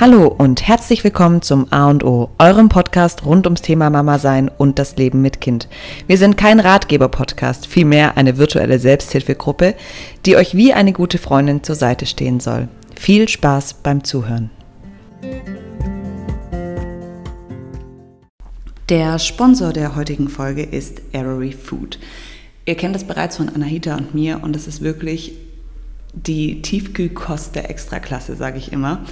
[0.00, 4.50] Hallo und herzlich willkommen zum A und O, eurem Podcast rund ums Thema Mama sein
[4.56, 5.68] und das Leben mit Kind.
[6.06, 9.74] Wir sind kein Ratgeber-Podcast, vielmehr eine virtuelle Selbsthilfegruppe,
[10.24, 12.68] die euch wie eine gute Freundin zur Seite stehen soll.
[12.98, 14.48] Viel Spaß beim Zuhören.
[18.88, 21.98] Der Sponsor der heutigen Folge ist Avery Food.
[22.64, 25.34] Ihr kennt das bereits von Anahita und mir und es ist wirklich
[26.14, 29.04] die Tiefkühlkost der Extraklasse, sage ich immer.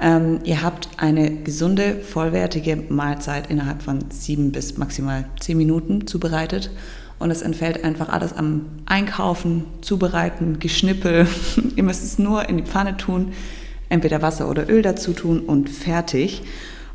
[0.00, 6.70] Ähm, ihr habt eine gesunde, vollwertige Mahlzeit innerhalb von sieben bis maximal zehn Minuten zubereitet.
[7.18, 11.26] Und es entfällt einfach alles am Einkaufen, Zubereiten, Geschnippel.
[11.76, 13.32] ihr müsst es nur in die Pfanne tun,
[13.88, 16.42] entweder Wasser oder Öl dazu tun und fertig.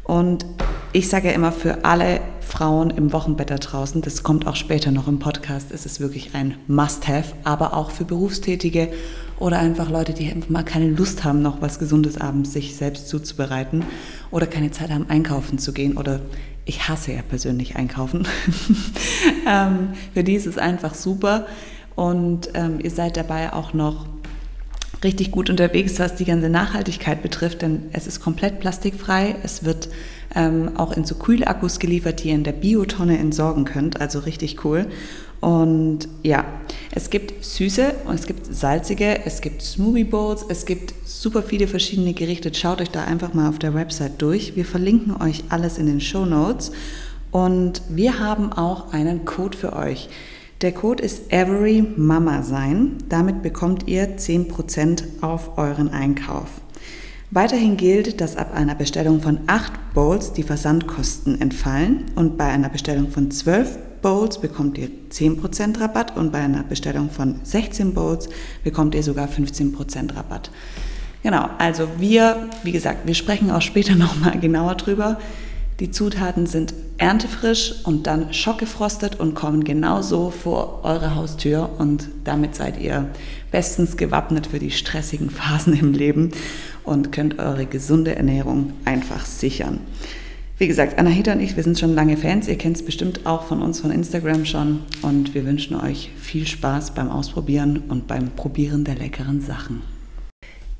[0.04, 0.46] Und
[0.94, 4.92] ich sage ja immer für alle Frauen im Wochenbett da draußen, das kommt auch später
[4.92, 8.90] noch im Podcast, ist es wirklich ein Must-Have, aber auch für Berufstätige
[9.42, 13.10] oder einfach Leute, die einfach mal keine Lust haben, noch was Gesundes abends sich selbst
[13.10, 13.84] zuzubereiten
[14.30, 16.22] oder keine Zeit haben, einkaufen zu gehen oder
[16.66, 18.28] ich hasse ja persönlich einkaufen.
[19.48, 21.48] ähm, für die ist es einfach super
[21.96, 24.06] und ähm, ihr seid dabei auch noch
[25.04, 29.36] richtig gut unterwegs, was die ganze Nachhaltigkeit betrifft, denn es ist komplett plastikfrei.
[29.42, 29.90] Es wird
[30.36, 34.64] ähm, auch in so Kühlakkus geliefert, die ihr in der Biotonne entsorgen könnt, also richtig
[34.64, 34.86] cool.
[35.42, 36.46] Und ja,
[36.94, 41.68] es gibt süße und es gibt salzige, es gibt Smoothie Bowls, es gibt super viele
[41.68, 42.54] verschiedene Gerichte.
[42.54, 44.56] Schaut euch da einfach mal auf der Website durch.
[44.56, 46.72] Wir verlinken euch alles in den Show Notes.
[47.32, 50.10] Und wir haben auch einen Code für euch.
[50.62, 52.98] Der Code ist Every Mama sein.
[53.10, 56.50] Damit bekommt ihr 10% auf euren Einkauf.
[57.32, 62.70] Weiterhin gilt, dass ab einer Bestellung von 8 Bowls die Versandkosten entfallen und bei einer
[62.70, 68.30] Bestellung von 12 Bowls bekommt ihr 10% Rabatt und bei einer Bestellung von 16 Bowls
[68.64, 70.52] bekommt ihr sogar 15% Rabatt.
[71.24, 75.20] Genau, also wir, wie gesagt, wir sprechen auch später nochmal genauer drüber.
[75.80, 82.54] Die Zutaten sind erntefrisch und dann schockgefrostet und kommen genauso vor eure Haustür und damit
[82.54, 83.10] seid ihr
[83.52, 86.32] bestens gewappnet für die stressigen Phasen im Leben
[86.84, 89.80] und könnt eure gesunde Ernährung einfach sichern.
[90.62, 92.48] Wie gesagt, Anahita und ich, wir sind schon lange Fans.
[92.48, 94.84] Ihr kennt es bestimmt auch von uns von Instagram schon.
[95.02, 99.82] Und wir wünschen euch viel Spaß beim Ausprobieren und beim Probieren der leckeren Sachen.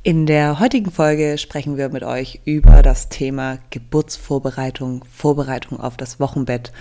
[0.04, 6.20] In der heutigen Folge sprechen wir mit euch über das Thema Geburtsvorbereitung, Vorbereitung auf das
[6.20, 6.72] Wochenbett.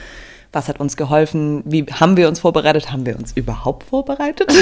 [0.52, 1.62] Was hat uns geholfen?
[1.64, 2.90] Wie haben wir uns vorbereitet?
[2.90, 4.52] Haben wir uns überhaupt vorbereitet?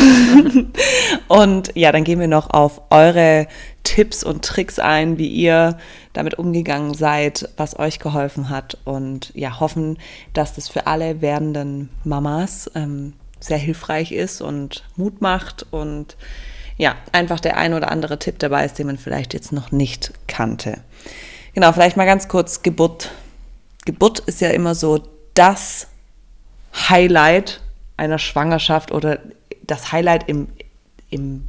[1.29, 3.47] und ja, dann gehen wir noch auf eure
[3.85, 5.79] Tipps und Tricks ein, wie ihr
[6.13, 9.99] damit umgegangen seid, was euch geholfen hat und ja, hoffen,
[10.35, 16.17] dass das für alle werdenden Mamas ähm, sehr hilfreich ist und Mut macht und
[16.77, 20.13] ja, einfach der ein oder andere Tipp dabei ist, den man vielleicht jetzt noch nicht
[20.27, 20.79] kannte.
[21.55, 23.11] Genau, vielleicht mal ganz kurz Geburt.
[23.85, 25.03] Geburt ist ja immer so
[25.39, 25.87] das
[26.75, 27.61] Highlight
[27.97, 29.21] einer Schwangerschaft oder
[29.63, 30.49] das Highlight im,
[31.11, 31.47] im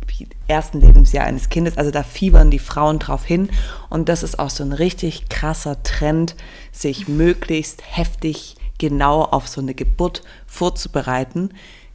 [0.48, 1.76] ersten Lebensjahr eines Kindes.
[1.78, 3.50] Also da fiebern die Frauen drauf hin.
[3.90, 6.36] Und das ist auch so ein richtig krasser Trend,
[6.72, 11.50] sich möglichst heftig genau auf so eine Geburt vorzubereiten.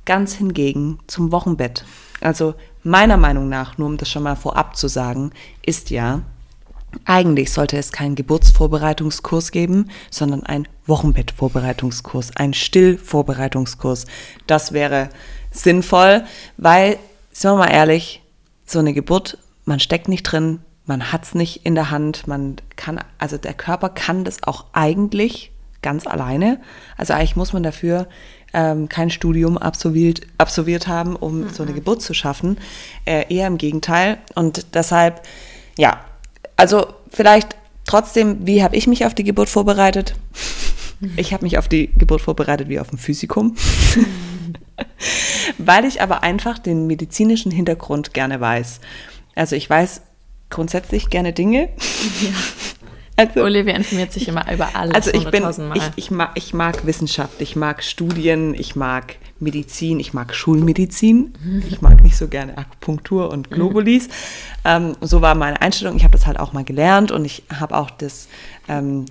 [0.04, 1.84] Ganz hingegen zum Wochenbett.
[2.20, 5.30] Also meiner Meinung nach, nur um das schon mal vorab zu sagen,
[5.64, 6.22] ist ja,
[7.04, 14.06] eigentlich sollte es keinen Geburtsvorbereitungskurs geben, sondern ein Wochenbettvorbereitungskurs, ein Stillvorbereitungskurs.
[14.46, 15.10] Das wäre
[15.50, 16.24] sinnvoll,
[16.56, 16.98] weil,
[17.32, 18.22] sind wir mal ehrlich,
[18.66, 22.56] so eine Geburt, man steckt nicht drin, man hat es nicht in der Hand, man
[22.76, 25.50] kann, also der Körper kann das auch eigentlich
[25.82, 26.60] ganz alleine.
[26.96, 28.08] Also eigentlich muss man dafür
[28.52, 31.50] ähm, kein Studium absolviert, absolviert haben, um mhm.
[31.50, 32.58] so eine Geburt zu schaffen.
[33.04, 34.18] Äh, eher im Gegenteil.
[34.34, 35.22] Und deshalb,
[35.76, 36.00] ja,
[36.56, 40.14] also vielleicht trotzdem, wie habe ich mich auf die Geburt vorbereitet?
[41.16, 43.56] Ich habe mich auf die Geburt vorbereitet wie auf ein Physikum.
[45.58, 48.80] Weil ich aber einfach den medizinischen Hintergrund gerne weiß.
[49.34, 50.00] Also ich weiß
[50.48, 51.68] grundsätzlich gerne Dinge.
[52.22, 52.30] Ja.
[53.16, 54.94] Also, Olivia informiert sich immer über alles.
[54.94, 55.44] Also ich bin,
[55.74, 61.34] ich, ich, mag, ich mag Wissenschaft, ich mag Studien, ich mag Medizin, ich mag Schulmedizin,
[61.68, 64.08] ich mag nicht so gerne Akupunktur und Globulis.
[64.64, 65.96] ähm, so war meine Einstellung.
[65.96, 68.28] Ich habe das halt auch mal gelernt und ich habe auch das
[68.68, 69.06] ähm,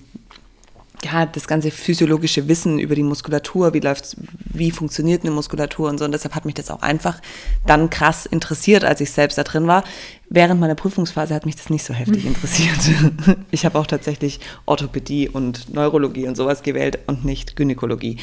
[1.04, 5.98] ja, das ganze physiologische Wissen über die Muskulatur, wie läuft's, wie funktioniert eine Muskulatur und
[5.98, 6.04] so.
[6.04, 7.20] Und deshalb hat mich das auch einfach
[7.66, 9.84] dann krass interessiert, als ich selbst da drin war.
[10.30, 12.74] Während meiner Prüfungsphase hat mich das nicht so heftig interessiert.
[13.50, 18.18] Ich habe auch tatsächlich Orthopädie und Neurologie und sowas gewählt und nicht Gynäkologie.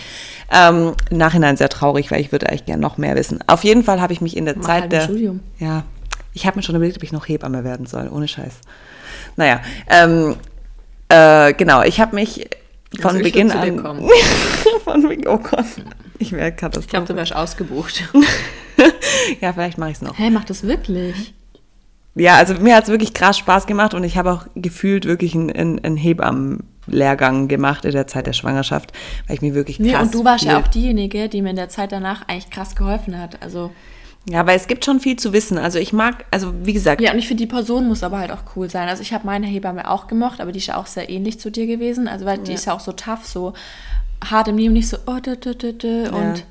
[0.52, 3.40] Ähm, Im Nachhinein sehr traurig, weil ich würde eigentlich gerne noch mehr wissen.
[3.48, 5.02] Auf jeden Fall habe ich mich in der Mach Zeit der.
[5.02, 5.40] Studium.
[5.60, 5.84] Ja,
[6.34, 8.56] ich habe mir schon überlegt, ob ich noch Hebamme werden soll, ohne Scheiß.
[9.38, 10.36] Naja, ähm,
[11.10, 12.48] äh, genau, ich habe mich
[13.00, 13.82] von also Beginn an.
[14.84, 15.66] von Beginn, oh Gott,
[16.20, 16.82] ich wäre katastrophal.
[16.82, 18.04] Ich glaube, du wärst ausgebucht.
[19.42, 20.18] ja, vielleicht mache ich es noch.
[20.18, 21.34] Hä, hey, macht das wirklich?
[22.16, 25.34] Ja, also mir hat es wirklich krass Spaß gemacht und ich habe auch gefühlt wirklich
[25.34, 28.92] einen, einen, einen Hebammenlehrgang gemacht in der Zeit der Schwangerschaft,
[29.28, 29.88] weil ich mir wirklich krass.
[29.88, 32.76] Nee, und du warst ja auch diejenige, die mir in der Zeit danach eigentlich krass
[32.76, 33.42] geholfen hat.
[33.42, 33.72] Also.
[34.30, 35.58] Ja, weil es gibt schon viel zu wissen.
[35.58, 37.02] Also ich mag, also wie gesagt.
[37.02, 38.88] Ja, und ich finde, die Person muss aber halt auch cool sein.
[38.88, 41.50] Also ich habe meine Hebamme auch gemocht, aber die ist ja auch sehr ähnlich zu
[41.50, 42.08] dir gewesen.
[42.08, 43.54] Also weil die ist ja auch so tough, so
[44.24, 46.12] hart im Leben, nicht so oh, dü, dü, dü, dü, ja.
[46.12, 46.46] und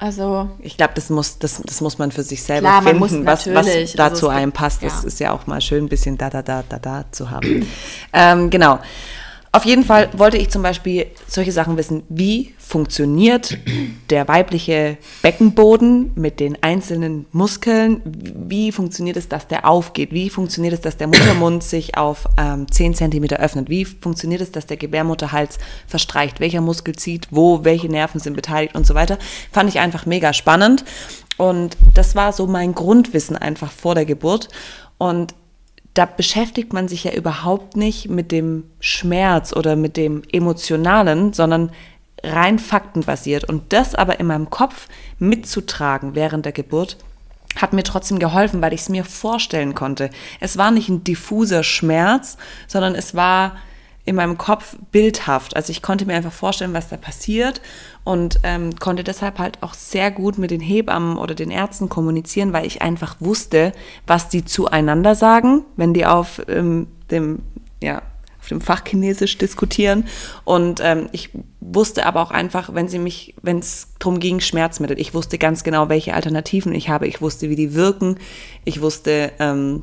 [0.00, 3.52] also ich glaube, das muss, das, das muss man für sich selber klar, finden, was,
[3.52, 4.82] was also dazu also einem passt.
[4.84, 5.08] Das ja.
[5.08, 7.66] ist ja auch mal schön, ein bisschen da, da, da, da, da zu haben.
[8.12, 8.78] ähm, genau.
[9.58, 13.58] Auf jeden Fall wollte ich zum Beispiel solche Sachen wissen, wie funktioniert
[14.08, 20.74] der weibliche Beckenboden mit den einzelnen Muskeln, wie funktioniert es, dass der aufgeht, wie funktioniert
[20.74, 24.76] es, dass der Muttermund sich auf ähm, 10 cm öffnet, wie funktioniert es, dass der
[24.76, 25.58] Gebärmutterhals
[25.88, 29.18] verstreicht, welcher Muskel zieht, wo, welche Nerven sind beteiligt und so weiter.
[29.50, 30.84] Fand ich einfach mega spannend.
[31.36, 34.50] Und das war so mein Grundwissen einfach vor der Geburt.
[34.98, 35.34] Und
[35.94, 41.72] da beschäftigt man sich ja überhaupt nicht mit dem Schmerz oder mit dem Emotionalen, sondern
[42.22, 43.44] rein faktenbasiert.
[43.44, 44.88] Und das aber in meinem Kopf
[45.18, 46.96] mitzutragen während der Geburt,
[47.56, 50.10] hat mir trotzdem geholfen, weil ich es mir vorstellen konnte.
[50.38, 52.36] Es war nicht ein diffuser Schmerz,
[52.66, 53.56] sondern es war
[54.08, 55.54] in meinem Kopf bildhaft.
[55.54, 57.60] Also ich konnte mir einfach vorstellen, was da passiert
[58.04, 62.52] und ähm, konnte deshalb halt auch sehr gut mit den Hebammen oder den Ärzten kommunizieren,
[62.52, 63.72] weil ich einfach wusste,
[64.06, 67.40] was die zueinander sagen, wenn die auf ähm, dem,
[67.82, 68.02] ja,
[68.40, 70.04] auf dem Fachchinesisch diskutieren.
[70.44, 74.98] Und ähm, ich wusste aber auch einfach, wenn sie mich, wenn es darum ging, Schmerzmittel,
[74.98, 77.06] ich wusste ganz genau, welche Alternativen ich habe.
[77.06, 78.16] Ich wusste, wie die wirken.
[78.64, 79.82] Ich wusste, ähm,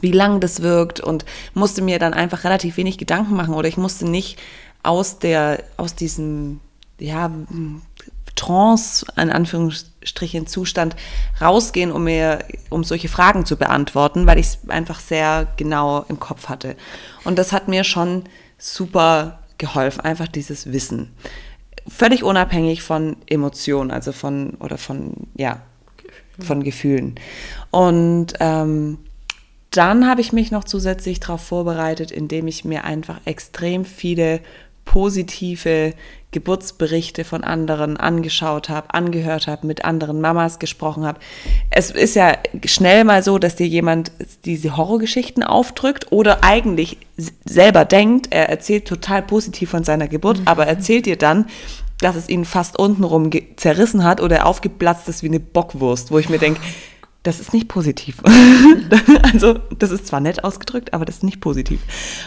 [0.00, 1.24] wie lang das wirkt und
[1.54, 4.38] musste mir dann einfach relativ wenig Gedanken machen oder ich musste nicht
[4.82, 6.60] aus der, aus diesem,
[6.98, 7.30] ja,
[8.38, 10.94] Trance, in Anführungsstrichen, Zustand
[11.40, 12.38] rausgehen, um mir,
[12.70, 16.76] um solche Fragen zu beantworten, weil ich es einfach sehr genau im Kopf hatte.
[17.24, 18.24] Und das hat mir schon
[18.56, 21.12] super geholfen, einfach dieses Wissen.
[21.88, 25.62] Völlig unabhängig von Emotionen, also von, oder von, ja,
[26.38, 27.16] von Gefühlen.
[27.70, 28.98] Und ähm,
[29.78, 34.40] dann habe ich mich noch zusätzlich darauf vorbereitet, indem ich mir einfach extrem viele
[34.84, 35.94] positive
[36.32, 41.20] Geburtsberichte von anderen angeschaut habe, angehört habe, mit anderen Mamas gesprochen habe.
[41.70, 42.32] Es ist ja
[42.64, 44.10] schnell mal so, dass dir jemand
[44.44, 46.98] diese Horrorgeschichten aufdrückt oder eigentlich
[47.44, 50.48] selber denkt, er erzählt total positiv von seiner Geburt, mhm.
[50.48, 51.46] aber erzählt dir dann,
[52.00, 56.28] dass es ihn fast untenrum zerrissen hat oder aufgeplatzt ist wie eine Bockwurst, wo ich
[56.28, 56.60] mir denke,
[57.22, 58.22] das ist nicht positiv.
[59.22, 61.80] also, das ist zwar nett ausgedrückt, aber das ist nicht positiv.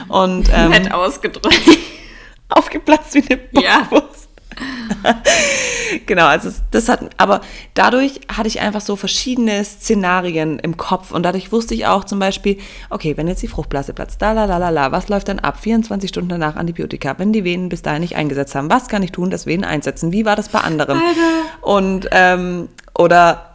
[0.08, 1.62] Und, ähm, nett ausgedrückt.
[2.50, 4.22] aufgeplatzt wie eine Bockwurst.
[4.22, 4.32] Ja.
[6.06, 7.42] genau, also das hat, aber
[7.74, 12.20] dadurch hatte ich einfach so verschiedene Szenarien im Kopf und dadurch wusste ich auch zum
[12.20, 12.58] Beispiel,
[12.90, 15.58] okay, wenn jetzt die Fruchtblase platzt, da la la la la, was läuft dann ab?
[15.60, 19.12] 24 Stunden danach Antibiotika, wenn die Venen bis dahin nicht eingesetzt haben, was kann ich
[19.12, 20.12] tun, dass Venen einsetzen?
[20.12, 20.98] Wie war das bei anderen?
[20.98, 21.62] Alter.
[21.62, 23.51] Und ähm, oder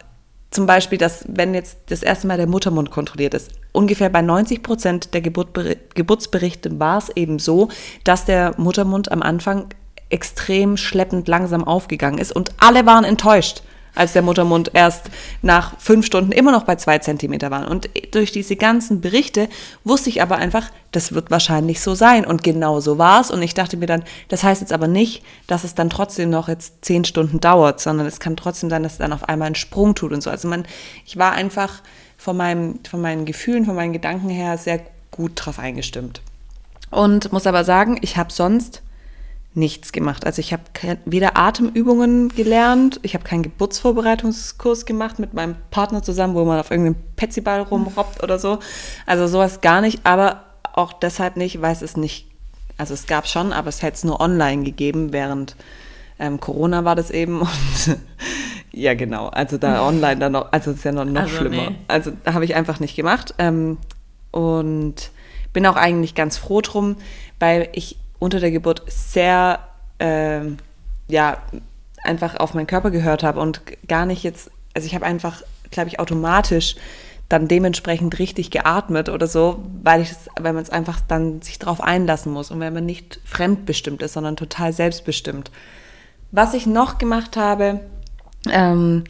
[0.51, 4.63] zum Beispiel, dass wenn jetzt das erste Mal der Muttermund kontrolliert ist, ungefähr bei 90
[4.63, 7.69] Prozent der Geburtsberichte war es eben so,
[8.03, 9.67] dass der Muttermund am Anfang
[10.09, 13.61] extrem schleppend langsam aufgegangen ist und alle waren enttäuscht
[13.97, 15.09] als der Muttermund erst
[15.41, 17.69] nach fünf Stunden immer noch bei zwei Zentimeter war.
[17.69, 19.49] Und durch diese ganzen Berichte
[19.83, 22.25] wusste ich aber einfach, das wird wahrscheinlich so sein.
[22.25, 23.31] Und genau so war es.
[23.31, 26.47] Und ich dachte mir dann, das heißt jetzt aber nicht, dass es dann trotzdem noch
[26.47, 29.55] jetzt zehn Stunden dauert, sondern es kann trotzdem sein, dass es dann auf einmal einen
[29.55, 30.29] Sprung tut und so.
[30.29, 30.65] Also man,
[31.05, 31.81] ich war einfach
[32.17, 36.21] von, meinem, von meinen Gefühlen, von meinen Gedanken her sehr gut drauf eingestimmt.
[36.89, 38.81] Und muss aber sagen, ich habe sonst
[39.57, 40.25] nichts gemacht.
[40.25, 40.63] Also ich habe
[41.05, 46.69] weder Atemübungen gelernt, ich habe keinen Geburtsvorbereitungskurs gemacht mit meinem Partner zusammen, wo man auf
[46.69, 48.59] irgendeinem Petsyball rumrobbt oder so.
[49.05, 52.27] Also sowas gar nicht, aber auch deshalb nicht, weil es nicht,
[52.77, 55.55] also es gab schon, aber es hätte es nur online gegeben, während
[56.19, 57.97] ähm, Corona war das eben und
[58.71, 61.71] ja genau, also da online dann noch, also es ist ja noch, noch also schlimmer.
[61.71, 61.75] Nee.
[61.87, 63.79] Also da habe ich einfach nicht gemacht ähm,
[64.29, 65.09] und
[65.51, 66.97] bin auch eigentlich ganz froh drum,
[67.39, 69.59] weil ich unter der Geburt sehr,
[69.99, 70.41] äh,
[71.07, 71.37] ja,
[72.03, 75.89] einfach auf meinen Körper gehört habe und gar nicht jetzt, also ich habe einfach, glaube
[75.89, 76.75] ich, automatisch
[77.29, 81.59] dann dementsprechend richtig geatmet oder so, weil ich es, weil man es einfach dann sich
[81.59, 85.51] darauf einlassen muss und wenn man nicht fremdbestimmt ist, sondern total selbstbestimmt.
[86.31, 87.81] Was ich noch gemacht habe,
[88.49, 89.03] ähm,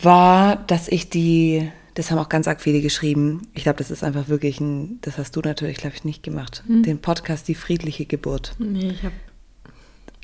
[0.00, 3.48] war, dass ich die das haben auch ganz arg viele geschrieben.
[3.54, 6.62] Ich glaube, das ist einfach wirklich ein, das hast du natürlich, glaube ich, nicht gemacht.
[6.66, 6.82] Hm.
[6.82, 8.54] Den Podcast Die friedliche Geburt.
[8.58, 9.14] Nee, ich habe.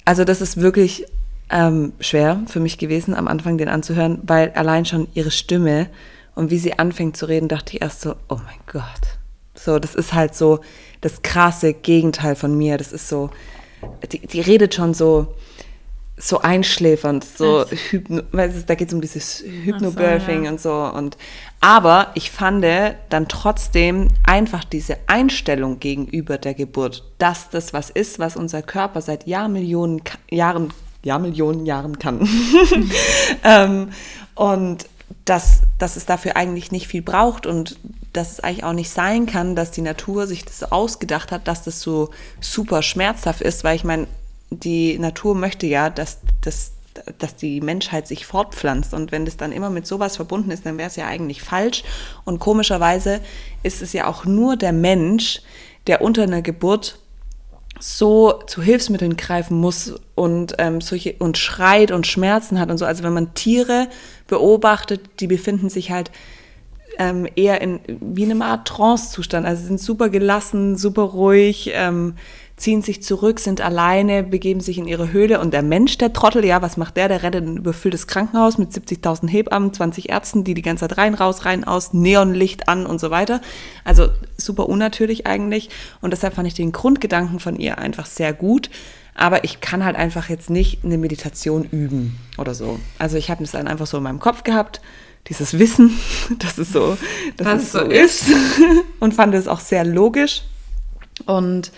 [0.05, 1.05] Also, das ist wirklich
[1.51, 5.89] ähm, schwer für mich gewesen, am Anfang den anzuhören, weil allein schon ihre Stimme
[6.35, 9.19] und wie sie anfängt zu reden, dachte ich erst so, oh mein Gott.
[9.55, 10.61] So, das ist halt so
[11.01, 12.79] das krasse Gegenteil von mir.
[12.79, 13.31] Das ist so,
[14.13, 15.35] die, die redet schon so,
[16.19, 20.51] so einschläfernd, so Hypno, da geht es um dieses Hypnobirthing so, ja.
[20.51, 20.99] und so.
[20.99, 21.17] Und,
[21.61, 22.65] aber ich fand
[23.09, 29.01] dann trotzdem einfach diese Einstellung gegenüber der Geburt, dass das was ist, was unser Körper
[29.01, 30.73] seit Jahrmillionen Jahren,
[31.05, 32.29] Jahrmillionen Jahren kann.
[33.45, 33.91] ähm,
[34.35, 34.87] und
[35.25, 37.79] dass, dass es dafür eigentlich nicht viel braucht und
[38.13, 41.63] dass es eigentlich auch nicht sein kann, dass die Natur sich das ausgedacht hat, dass
[41.63, 42.11] das so
[42.41, 44.07] super schmerzhaft ist, weil ich meine,
[44.51, 46.73] die Natur möchte ja, dass, dass,
[47.19, 48.95] dass die Menschheit sich fortpflanzt.
[48.95, 51.85] Und wenn das dann immer mit sowas verbunden ist, dann wäre es ja eigentlich falsch.
[52.25, 53.21] Und komischerweise
[53.63, 55.43] ist es ja auch nur der Mensch,
[55.87, 56.99] der unter einer Geburt
[57.81, 62.85] so zu Hilfsmitteln greifen muss und ähm, solche und schreit und Schmerzen hat und so.
[62.85, 63.89] Also wenn man Tiere
[64.27, 66.11] beobachtet, die befinden sich halt
[66.99, 69.47] ähm, eher in wie in einer Art Trance-Zustand.
[69.47, 72.15] Also sind super gelassen, super ruhig, ähm,
[72.59, 76.45] ziehen sich zurück, sind alleine, begeben sich in ihre Höhle und der Mensch, der Trottel,
[76.45, 77.09] ja, was macht der?
[77.09, 81.15] Der rettet ein überfülltes Krankenhaus mit 70.000 Hebammen, 20 Ärzten, die die ganze Zeit rein,
[81.15, 83.41] raus, rein, aus, Neonlicht an und so weiter.
[83.85, 88.71] Also super unnatürlich eigentlich und deshalb fand ich den Grundgedanken von ihr einfach sehr gut.
[89.15, 92.79] Aber ich kann halt einfach jetzt nicht eine Meditation üben oder so.
[92.99, 94.81] Also ich habe es dann einfach so in meinem Kopf gehabt,
[95.29, 95.99] dieses Wissen,
[96.39, 96.97] dass es so,
[97.37, 98.27] dass Was es so ist
[99.01, 100.43] und fand es auch sehr logisch.
[101.27, 101.73] Und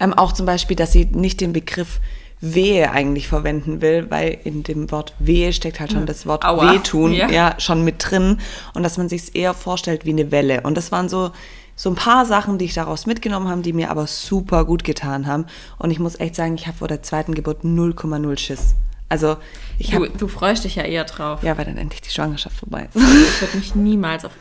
[0.00, 2.00] ähm, auch zum Beispiel, dass sie nicht den Begriff
[2.40, 6.06] Wehe eigentlich verwenden will, weil in dem Wort Wehe steckt halt schon hm.
[6.06, 6.72] das Wort Aua.
[6.72, 7.28] Wehtun ja.
[7.30, 8.38] ja schon mit drin
[8.74, 10.60] und dass man sich es eher vorstellt wie eine Welle.
[10.60, 11.32] Und das waren so
[11.78, 15.26] so ein paar Sachen, die ich daraus mitgenommen habe, die mir aber super gut getan
[15.26, 15.44] haben.
[15.78, 18.74] Und ich muss echt sagen, ich habe vor der zweiten Geburt 0,0 Schiss.
[19.10, 19.36] Also
[19.78, 19.90] ich.
[19.90, 21.42] Du, du, freust dich ja eher drauf.
[21.42, 22.96] Ja, weil dann endlich die Schwangerschaft vorbei ist.
[22.96, 24.32] Ich würde mich niemals auf.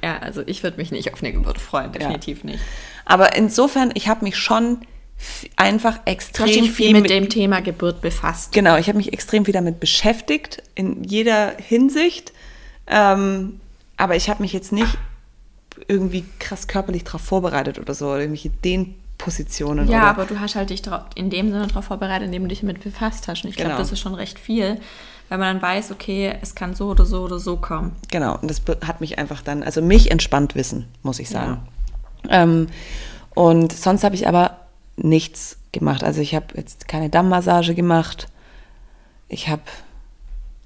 [0.00, 2.52] Äh, also ich würde mich nicht auf eine Geburt freuen, definitiv ja.
[2.52, 2.64] nicht.
[3.04, 4.78] Aber insofern, ich habe mich schon
[5.56, 8.52] einfach extrem viel, mit, mit, dem Thema Geburt befasst.
[8.52, 12.32] Genau, ich habe mich extrem viel damit beschäftigt, in jeder Hinsicht.
[12.86, 13.60] Ähm,
[13.96, 14.96] aber ich habe mich jetzt nicht
[15.86, 19.88] irgendwie krass körperlich darauf vorbereitet oder so, oder irgendwelche Dehnpositionen.
[19.88, 20.82] Ja, oder aber du hast halt dich
[21.14, 23.44] in dem Sinne darauf vorbereitet, indem du dich damit befasst hast.
[23.44, 23.80] Und ich glaube, genau.
[23.80, 24.80] das ist schon recht viel,
[25.28, 27.96] weil man dann weiß, okay, es kann so oder so oder so kommen.
[28.10, 31.60] Genau, und das hat mich einfach dann, also mich entspannt wissen, muss ich sagen.
[32.24, 32.42] Ja.
[32.42, 32.68] Ähm,
[33.34, 34.57] und sonst habe ich aber
[34.98, 36.04] nichts gemacht.
[36.04, 38.28] Also ich habe jetzt keine Dammmassage gemacht.
[39.28, 39.62] Ich habe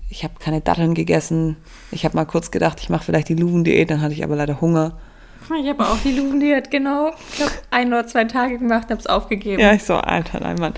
[0.09, 1.57] ich habe keine Datteln gegessen.
[1.91, 4.61] Ich habe mal kurz gedacht, ich mache vielleicht die Luven-Diät, dann hatte ich aber leider
[4.61, 4.99] Hunger.
[5.61, 7.13] Ich habe auch die Luven-Diät, genau.
[7.33, 9.61] Ich habe ein oder zwei Tage gemacht, habe es aufgegeben.
[9.61, 10.75] Ja, ich so, Alter, nein, Mann.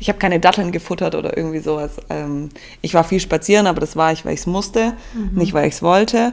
[0.00, 1.98] Ich habe keine Datteln gefuttert oder irgendwie sowas.
[2.10, 2.48] Ähm,
[2.80, 5.38] ich war viel spazieren, aber das war ich, weil ich es musste, mhm.
[5.38, 6.32] nicht weil ich es wollte.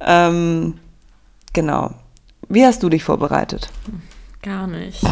[0.00, 0.78] Ähm,
[1.52, 1.92] genau.
[2.48, 3.70] Wie hast du dich vorbereitet?
[4.42, 5.02] Gar nicht.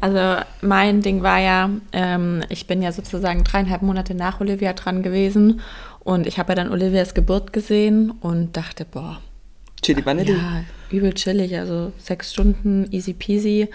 [0.00, 5.02] Also mein Ding war ja, ähm, ich bin ja sozusagen dreieinhalb Monate nach Olivia dran
[5.02, 5.60] gewesen
[6.00, 9.20] und ich habe ja dann Olivias Geburt gesehen und dachte, boah.
[9.82, 10.32] Chili Vanille?
[10.32, 13.68] Ja, übel chillig, also sechs Stunden, easy peasy.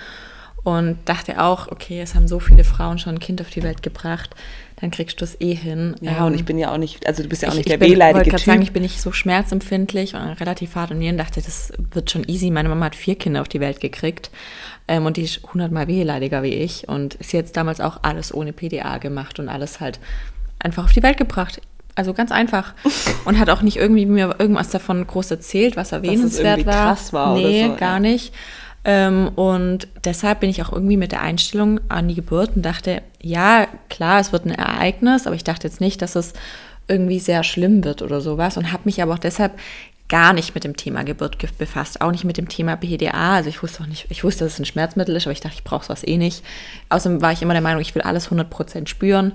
[0.63, 3.83] Und dachte auch, okay, es haben so viele Frauen schon ein Kind auf die Welt
[3.83, 4.33] gebracht,
[4.83, 5.95] dann kriegst du es eh hin.
[6.01, 7.71] Ja, ähm, und ich bin ja auch nicht, also du bist ja auch nicht ich,
[7.71, 8.27] der wehleidige Typ.
[8.27, 11.71] Ich wollte sagen, ich bin nicht so schmerzempfindlich und relativ hart und Nieren dachte, das
[11.91, 12.51] wird schon easy.
[12.51, 14.29] Meine Mama hat vier Kinder auf die Welt gekriegt
[14.89, 18.51] ähm, und die ist hundertmal wehleidiger wie ich und sie hat damals auch alles ohne
[18.51, 20.01] PDA gemacht und alles halt
[20.59, 21.61] einfach auf die Welt gebracht.
[21.95, 22.73] Also ganz einfach.
[23.25, 26.87] Und hat auch nicht irgendwie mir irgendwas davon groß erzählt, was erwähnenswert war.
[26.87, 27.35] Krass war.
[27.35, 27.99] Nee, so, gar ja.
[27.99, 28.33] nicht.
[28.85, 33.01] Ähm, und deshalb bin ich auch irgendwie mit der Einstellung an die Geburt und dachte,
[33.21, 36.33] ja, klar, es wird ein Ereignis, aber ich dachte jetzt nicht, dass es
[36.87, 39.53] irgendwie sehr schlimm wird oder sowas und habe mich aber auch deshalb
[40.09, 43.35] gar nicht mit dem Thema Geburt befasst, auch nicht mit dem Thema PDA.
[43.35, 45.55] Also ich wusste auch nicht, ich wusste, dass es ein Schmerzmittel ist, aber ich dachte,
[45.55, 46.43] ich brauche sowas eh nicht.
[46.89, 49.31] Außerdem war ich immer der Meinung, ich will alles 100% spüren,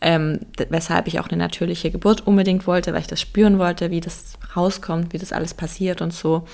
[0.00, 4.00] ähm, weshalb ich auch eine natürliche Geburt unbedingt wollte, weil ich das spüren wollte, wie
[4.00, 6.46] das rauskommt, wie das alles passiert und so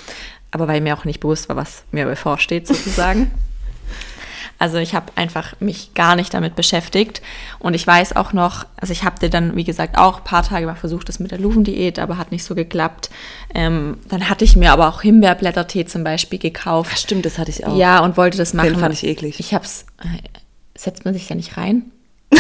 [0.51, 3.31] aber weil mir auch nicht bewusst war, was mir bevorsteht sozusagen.
[4.61, 7.23] Also ich habe einfach mich gar nicht damit beschäftigt
[7.61, 10.67] und ich weiß auch noch, also ich habe dann, wie gesagt, auch ein paar Tage
[10.67, 13.09] mal versucht, das mit der Luvendiät, aber hat nicht so geklappt.
[13.55, 16.99] Ähm, dann hatte ich mir aber auch Himbeerblättertee zum Beispiel gekauft.
[16.99, 17.75] Stimmt, das hatte ich auch.
[17.75, 18.75] Ja, und wollte das machen.
[18.75, 19.41] Den fand ich eklig.
[19.41, 20.29] Ich hab's, äh,
[20.77, 21.85] setzt man sich da nicht rein?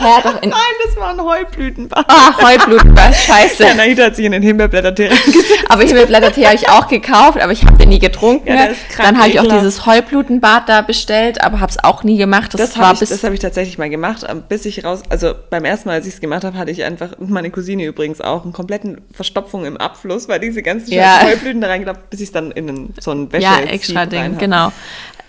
[0.00, 2.04] Hä, doch in, Nein, das war ein Heublütenbad.
[2.08, 3.62] ah, Heublütenbad, scheiße.
[3.64, 5.64] Ja, Anahita hat sich in den Himbeerblättertee reingesetzt.
[5.68, 8.48] Aber Himmelblättertee habe ich auch gekauft, aber ich habe den nie getrunken.
[8.48, 12.02] Ja, ist krank Dann habe ich auch dieses Heublutenbad da bestellt, aber habe es auch
[12.02, 12.52] nie gemacht.
[12.54, 15.02] Das, Das war habe ich, bis das hab ich tatsächlich mal gemacht, bis ich raus,
[15.10, 17.84] also beim ersten Mal, als ich es gemacht habe, hatte ich einfach, und meine Cousine
[17.84, 21.20] übrigens auch, einen kompletten Verstopfung im Abfluss, weil diese ganzen Ja.
[21.22, 24.72] Heublüten da reingelaufen, bis ich es dann in so ein Wäsche ja extra Ding, genau.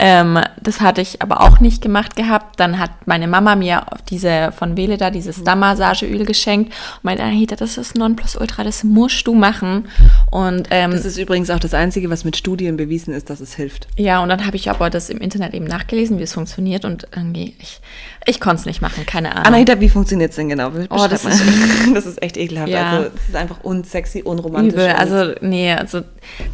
[0.03, 2.59] Ähm, das hatte ich aber auch nicht gemacht gehabt.
[2.59, 7.77] Dann hat meine Mama mir diese von Veleda dieses Dammmassageöl geschenkt und meinte, Anita, das
[7.77, 9.87] ist Nonplusultra, das musst du machen.
[10.31, 13.53] Und ähm, Das ist übrigens auch das Einzige, was mit Studien bewiesen ist, dass es
[13.53, 13.87] hilft.
[13.95, 17.07] ja, und dann habe ich aber das im Internet eben nachgelesen, wie es funktioniert und
[17.15, 17.79] irgendwie, ich,
[18.25, 19.45] ich konnte es nicht machen, keine Ahnung.
[19.45, 20.71] Anahita, wie funktioniert es denn genau?
[20.71, 21.43] Beschreib Oh, das ist-
[21.93, 22.69] das ist echt ekelhaft.
[22.69, 22.89] Ja.
[22.89, 24.73] Also, es ist einfach unsexy, unromantisch.
[24.73, 26.01] Übel, also nee, also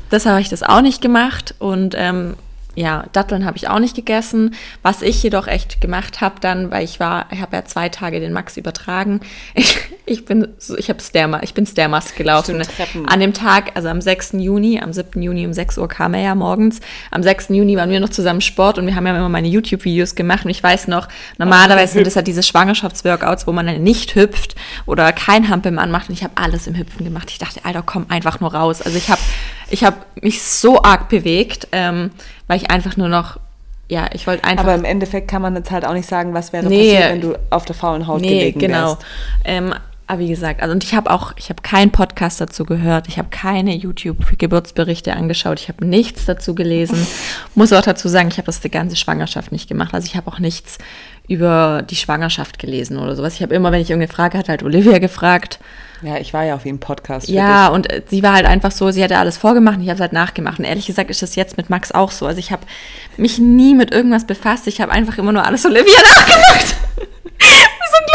[0.10, 2.36] das habe ich das auch nicht gemacht und ähm,
[2.78, 4.54] ja, Datteln habe ich auch nicht gegessen.
[4.84, 8.20] Was ich jedoch echt gemacht habe dann, weil ich war, ich habe ja zwei Tage
[8.20, 9.20] den Max übertragen.
[9.60, 12.64] Ich, ich bin, ich habe Stairma, ich bin Stairmast gelaufen.
[12.64, 13.10] Stimmt, Treppen.
[13.10, 14.34] An dem Tag, also am 6.
[14.34, 15.22] Juni, am 7.
[15.22, 16.80] Juni um 6 Uhr kam er ja morgens.
[17.12, 17.50] Am 6.
[17.50, 20.52] Juni waren wir noch zusammen Sport und wir haben ja immer meine YouTube-Videos gemacht und
[20.52, 24.56] ich weiß noch, normalerweise sind das ja diese Schwangerschaftsworkouts, wo man dann nicht hüpft
[24.86, 27.30] oder kein Hampelmann macht und ich habe alles im Hüpfen gemacht.
[27.32, 28.82] Ich dachte, Alter, komm einfach nur raus.
[28.82, 29.22] Also ich habe
[29.70, 32.12] ich hab mich so arg bewegt, ähm,
[32.48, 33.40] weil ich einfach nur noch,
[33.90, 36.52] ja, ich wollte einfach Aber im Endeffekt kann man jetzt halt auch nicht sagen, was
[36.54, 36.94] wäre Nee.
[36.94, 38.90] passiert, wenn du auf der faulen Haut nee, gelegen genau.
[38.90, 39.06] wärst.
[39.46, 39.74] Ähm,
[40.10, 43.18] aber wie gesagt, also und ich habe auch, ich habe keinen Podcast dazu gehört, ich
[43.18, 47.06] habe keine YouTube-Geburtsberichte angeschaut, ich habe nichts dazu gelesen.
[47.56, 49.94] Muss auch dazu sagen, ich habe das die ganze Schwangerschaft nicht gemacht.
[49.94, 50.78] Also ich habe auch nichts
[51.28, 53.36] über die Schwangerschaft gelesen oder sowas.
[53.36, 55.60] Ich habe immer, wenn ich irgendeine Frage hatte, halt Olivia gefragt.
[56.02, 57.28] Ja, ich war ja auf jeden Podcast.
[57.28, 59.96] Ja, und äh, sie war halt einfach so, sie hatte alles vorgemacht und ich habe
[59.96, 60.60] es halt nachgemacht.
[60.60, 62.26] Und ehrlich gesagt ist das jetzt mit Max auch so.
[62.28, 62.62] Also ich habe
[63.18, 64.68] mich nie mit irgendwas befasst.
[64.68, 65.84] Ich habe einfach immer nur alles Olivia
[66.16, 66.68] nachgemacht.
[67.40, 68.06] so ein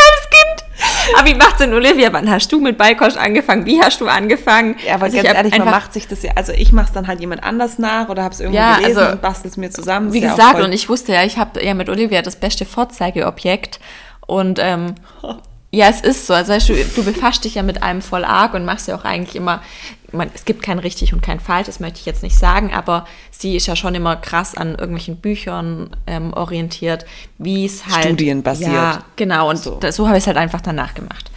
[1.18, 2.12] Aber wie macht's denn Olivia?
[2.12, 3.66] Wann hast du mit Beikosch angefangen?
[3.66, 4.76] Wie hast du angefangen?
[4.86, 6.92] Ja, aber Also ich ganz ehrlich, man macht sich das ja, also ich mache es
[6.92, 9.56] dann halt jemand anders nach oder habe es irgendwo Ja, gelesen also, und bastel es
[9.56, 10.12] mir zusammen.
[10.12, 13.80] Wie ja gesagt, und ich wusste ja, ich habe ja mit Olivia das beste Vorzeigeobjekt.
[14.26, 14.94] Und ähm,
[15.74, 16.34] ja, es ist so.
[16.34, 19.04] Also weißt du, du befasst dich ja mit einem voll arg und machst ja auch
[19.04, 19.62] eigentlich immer,
[20.12, 23.06] man, es gibt kein richtig und kein falsch, das möchte ich jetzt nicht sagen, aber
[23.30, 27.06] sie ist ja schon immer krass an irgendwelchen Büchern ähm, orientiert,
[27.38, 28.04] wie es halt.
[28.04, 28.70] Studienbasiert.
[28.70, 29.48] Ja, genau.
[29.48, 29.80] Und So.
[29.80, 31.30] so, so habe ich es halt einfach danach gemacht.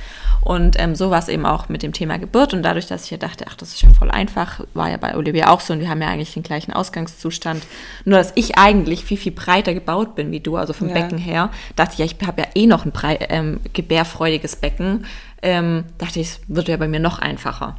[0.46, 2.54] Und ähm, so war es eben auch mit dem Thema Geburt.
[2.54, 5.18] Und dadurch, dass ich ja dachte, ach, das ist ja voll einfach, war ja bei
[5.18, 5.74] Olivia auch so.
[5.74, 7.64] Und wir haben ja eigentlich den gleichen Ausgangszustand.
[8.06, 10.94] Nur, dass ich eigentlich viel, viel breiter gebaut bin wie du, also vom Ja.
[10.94, 11.50] Becken her.
[11.76, 15.08] Dachte ich, ja, ich habe ja eh noch ein brei ähm, gebärfreudiges Becken.
[15.42, 17.78] Ähm, dachte ich, es wird ja bei mir noch einfacher.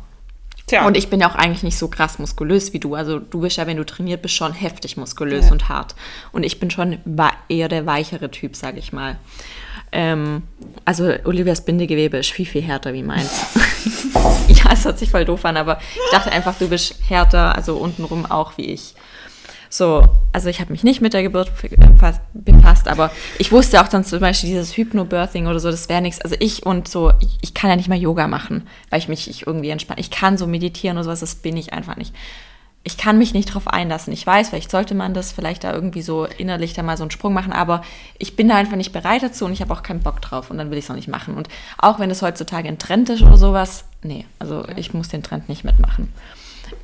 [0.67, 0.85] Tja.
[0.89, 2.97] Und ich bin ja auch eigentlich nicht so krass muskulös wie du.
[2.97, 5.53] Also du bist ja, wenn du trainiert bist, schon heftig muskulös Ja.
[5.53, 5.95] und hart.
[6.33, 6.99] Und ich bin schon
[7.49, 9.17] eher der weichere Typ, sage ich mal.
[9.93, 10.43] Ähm,
[10.85, 13.47] also Olivias Bindegewebe ist viel, viel härter wie meins.
[14.49, 17.77] ja, es hört sich voll doof an, aber ich dachte einfach, du bist härter, also
[17.77, 18.95] untenrum auch wie ich.
[19.69, 21.51] So, also ich habe mich nicht mit der Geburt
[22.33, 26.21] befasst- aber ich wusste auch dann zum Beispiel dieses Hypnobirthing oder so, das wäre nichts.
[26.21, 29.29] Also ich und so, ich, ich kann ja nicht mal Yoga machen, weil ich mich
[29.29, 30.01] ich irgendwie entspanne.
[30.01, 32.15] Ich kann so meditieren oder sowas, das bin ich einfach nicht.
[32.87, 34.13] Ich kann mich nicht drauf einlassen.
[34.13, 37.11] Ich weiß, vielleicht sollte man das vielleicht da irgendwie so innerlich da mal so einen
[37.11, 37.83] Sprung machen, aber
[38.17, 40.59] ich bin da einfach nicht bereit dazu und ich habe auch keinen Bock drauf und
[40.59, 41.35] dann will ich es auch nicht machen.
[41.35, 45.25] Und auch wenn es heutzutage ein Trend ist oder sowas, nee, also ich muss den
[45.25, 46.13] Trend nicht mitmachen.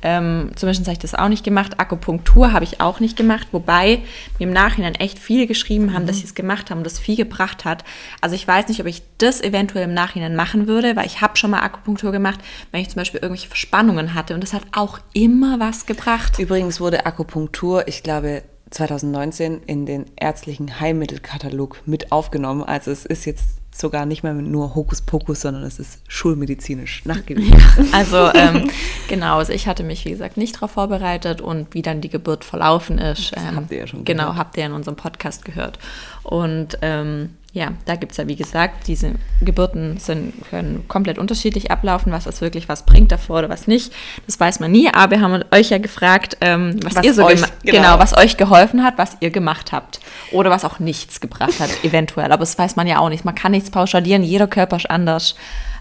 [0.01, 1.79] Ähm, zumindest habe ich das auch nicht gemacht.
[1.79, 3.99] Akupunktur habe ich auch nicht gemacht, wobei
[4.39, 7.15] mir im Nachhinein echt viele geschrieben haben, dass sie es gemacht haben und das viel
[7.15, 7.83] gebracht hat.
[8.21, 11.37] Also ich weiß nicht, ob ich das eventuell im Nachhinein machen würde, weil ich habe
[11.37, 12.39] schon mal Akupunktur gemacht,
[12.71, 16.39] wenn ich zum Beispiel irgendwelche Verspannungen hatte und das hat auch immer was gebracht.
[16.39, 22.63] Übrigens wurde Akupunktur, ich glaube, 2019 in den ärztlichen Heilmittelkatalog mit aufgenommen.
[22.63, 27.61] Also es ist jetzt sogar nicht mehr nur Hokuspokus, sondern es ist schulmedizinisch nachgewiesen.
[27.91, 28.69] Also ähm,
[29.07, 32.43] genau, also ich hatte mich, wie gesagt, nicht darauf vorbereitet und wie dann die Geburt
[32.45, 33.31] verlaufen ist.
[33.35, 34.37] Ähm, habt ihr ja schon Genau, gehört.
[34.37, 35.79] habt ihr in unserem Podcast gehört.
[36.23, 41.69] Und ähm, ja, da gibt es ja, wie gesagt, diese Geburten sind, können komplett unterschiedlich
[41.69, 43.93] ablaufen, was das wirklich was bringt davor oder was nicht.
[44.25, 47.23] Das weiß man nie, aber wir haben euch ja gefragt, ähm, was, Was ihr so
[47.25, 47.77] euch- gemacht genau.
[47.77, 49.99] genau, was euch geholfen hat, was ihr gemacht habt.
[50.31, 52.31] Oder was auch nichts gebracht hat, eventuell.
[52.31, 53.23] Aber das weiß man ja auch nicht.
[53.23, 55.35] Man kann nichts pauschalieren, jeder Körper ist anders.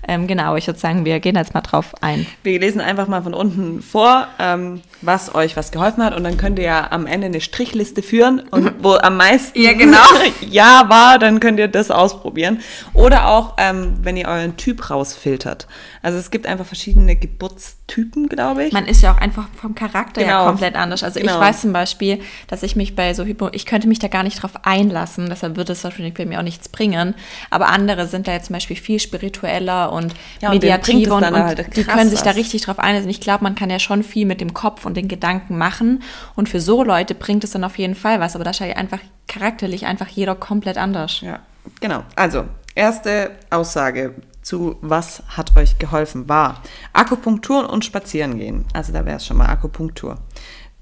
[0.08, 2.26] Ähm, genau, ich würde sagen, wir gehen jetzt mal drauf ein.
[2.42, 6.36] Wir lesen einfach mal von unten vor, ähm, was euch was geholfen hat und dann
[6.36, 9.98] könnt ihr ja am Ende eine Strichliste führen und wo am meisten Ja, genau.
[10.50, 12.60] ja war, dann könnt ihr das ausprobieren.
[12.94, 15.68] Oder auch, ähm, wenn ihr euren Typ rausfiltert.
[16.02, 18.72] Also es gibt einfach verschiedene Geburtstypen, glaube ich.
[18.72, 20.46] Man ist ja auch einfach vom Charakter ja Genau.
[20.46, 21.02] komplett anders.
[21.04, 21.34] Also Genau.
[21.34, 24.24] ich weiß zum Beispiel, dass ich mich bei so Hypo, ich könnte mich da gar
[24.24, 27.14] nicht drauf einlassen, deshalb würde es wahrscheinlich bei mir auch nichts bringen.
[27.50, 31.34] Aber andere sind da jetzt zum Beispiel viel spiritueller und Ja, und mediativer und, dann
[31.34, 32.36] und halt die können sich da was.
[32.36, 33.10] richtig drauf einlassen.
[33.10, 36.02] Ich glaube, man kann ja schon viel mit dem Kopf und den Gedanken machen
[36.34, 38.34] und für so Leute bringt es dann auf jeden Fall was.
[38.34, 41.20] Aber da ist ja einfach charakterlich einfach jeder komplett anders.
[41.20, 41.40] Ja,
[41.80, 42.02] genau.
[42.16, 48.64] Also, erste Aussage zu was hat euch geholfen war Akupunktur und Spazieren gehen.
[48.74, 50.18] Also da wäre es schon mal Akupunktur.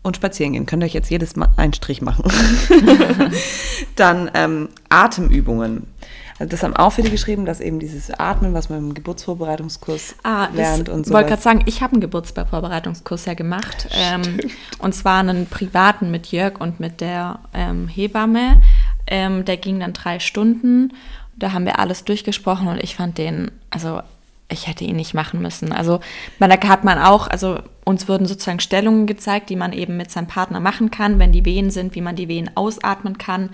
[0.02, 0.64] Und spazieren gehen.
[0.64, 2.24] Könnt ihr euch jetzt jedes Mal einen Strich machen.
[3.96, 5.88] Dann ähm, Atemübungen.
[6.46, 10.88] Das haben auch viele geschrieben, dass eben dieses Atmen, was man im Geburtsvorbereitungskurs Ah, lernt
[10.88, 11.12] und so.
[11.12, 13.88] wollte gerade sagen, ich habe einen Geburtsvorbereitungskurs ja gemacht.
[13.92, 14.40] Ähm,
[14.78, 18.62] und zwar einen privaten mit Jörg und mit der ähm, Hebamme.
[19.06, 20.94] Ähm, der ging dann drei Stunden.
[21.36, 24.00] Da haben wir alles durchgesprochen und ich fand den, also
[24.48, 25.72] ich hätte ihn nicht machen müssen.
[25.72, 26.00] Also
[26.40, 30.26] der hat man auch, also uns wurden sozusagen Stellungen gezeigt, die man eben mit seinem
[30.26, 33.50] Partner machen kann, wenn die Wehen sind, wie man die Wehen ausatmen kann.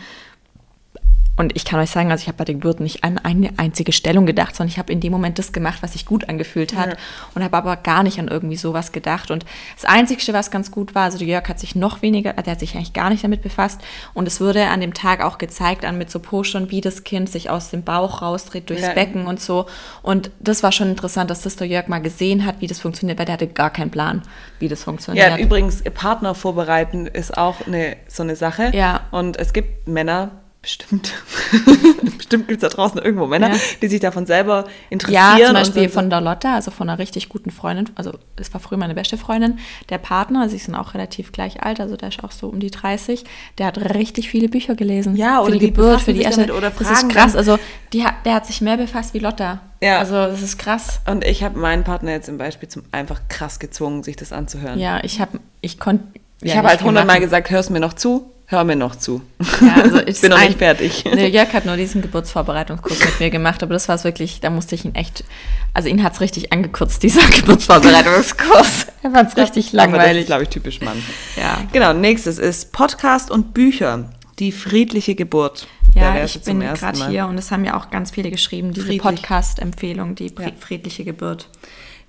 [1.36, 3.92] Und ich kann euch sagen, also ich habe bei der Geburt nicht an eine einzige
[3.92, 6.90] Stellung gedacht, sondern ich habe in dem Moment das gemacht, was sich gut angefühlt hat
[6.92, 6.96] Ja.
[7.34, 9.30] und habe aber gar nicht an irgendwie sowas gedacht.
[9.30, 9.44] Und
[9.74, 12.74] das Einzige, was ganz gut war, also Jörg hat sich noch weniger, der hat sich
[12.74, 13.80] eigentlich gar nicht damit befasst.
[14.14, 17.28] Und es wurde an dem Tag auch gezeigt, an mit so Postern, wie das Kind
[17.28, 18.94] sich aus dem Bauch rausdreht, durchs Ja.
[18.94, 19.66] Becken und so.
[20.02, 23.18] Und das war schon interessant, dass das der Jörg mal gesehen hat, wie das funktioniert,
[23.18, 24.22] weil der hatte gar keinen Plan,
[24.58, 25.28] wie das funktioniert.
[25.28, 28.70] Ja, übrigens, Partner vorbereiten ist auch eine, so eine Sache.
[28.74, 29.02] Ja.
[29.10, 30.30] Und es gibt Männer,
[30.66, 31.12] bestimmt,
[32.18, 33.56] bestimmt gibt es da draußen irgendwo Männer, Ja.
[33.80, 35.38] die sich davon selber interessieren.
[35.38, 38.60] Ja, zum Beispiel von der Lotta, also von einer richtig guten Freundin, also es war
[38.60, 42.08] früher meine beste Freundin, der Partner, also sie sind auch relativ gleich alt, also der
[42.08, 43.22] ist auch so um die 30,
[43.58, 45.14] der hat richtig viele Bücher gelesen.
[45.14, 46.52] Ja, für oder die, die Geburt, für die erste.
[46.52, 47.60] oder das ist fragen krass, also
[47.92, 49.60] die der hat sich mehr befasst wie Lotta.
[49.80, 50.00] Ja.
[50.00, 51.00] Also das ist krass.
[51.06, 54.80] Und ich habe meinen Partner jetzt zum Beispiel zum einfach krass gezwungen, sich das anzuhören.
[54.80, 56.04] Ja, ich habe, ich konnte.
[56.42, 59.22] ich habe halt hundertmal gesagt, hörst mir noch zu, hör mir noch zu.
[59.60, 61.02] Ja, also ich bin noch nicht fertig.
[61.04, 64.50] Der Jörg hat nur diesen Geburtsvorbereitungskurs mit mir gemacht, aber das war es wirklich, da
[64.50, 65.24] musste ich ihn echt,
[65.74, 68.86] also ihn hat es richtig angekürzt, dieser Geburtsvorbereitungskurs.
[69.02, 70.26] Er fand es richtig langweilig.
[70.26, 71.02] glaube ich, typisch Mann.
[71.36, 71.62] Ja.
[71.72, 74.10] Genau, nächstes ist Podcast und Bücher.
[74.38, 75.66] Die friedliche Geburt.
[75.94, 78.98] Ja, ich bin gerade hier und es haben ja auch ganz viele geschrieben, diese.
[78.98, 80.48] Podcast-Empfehlung, die Ja.
[80.60, 81.48] friedliche Geburt.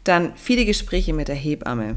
[0.04, 1.96] Dann viele Gespräche mit der Hebamme.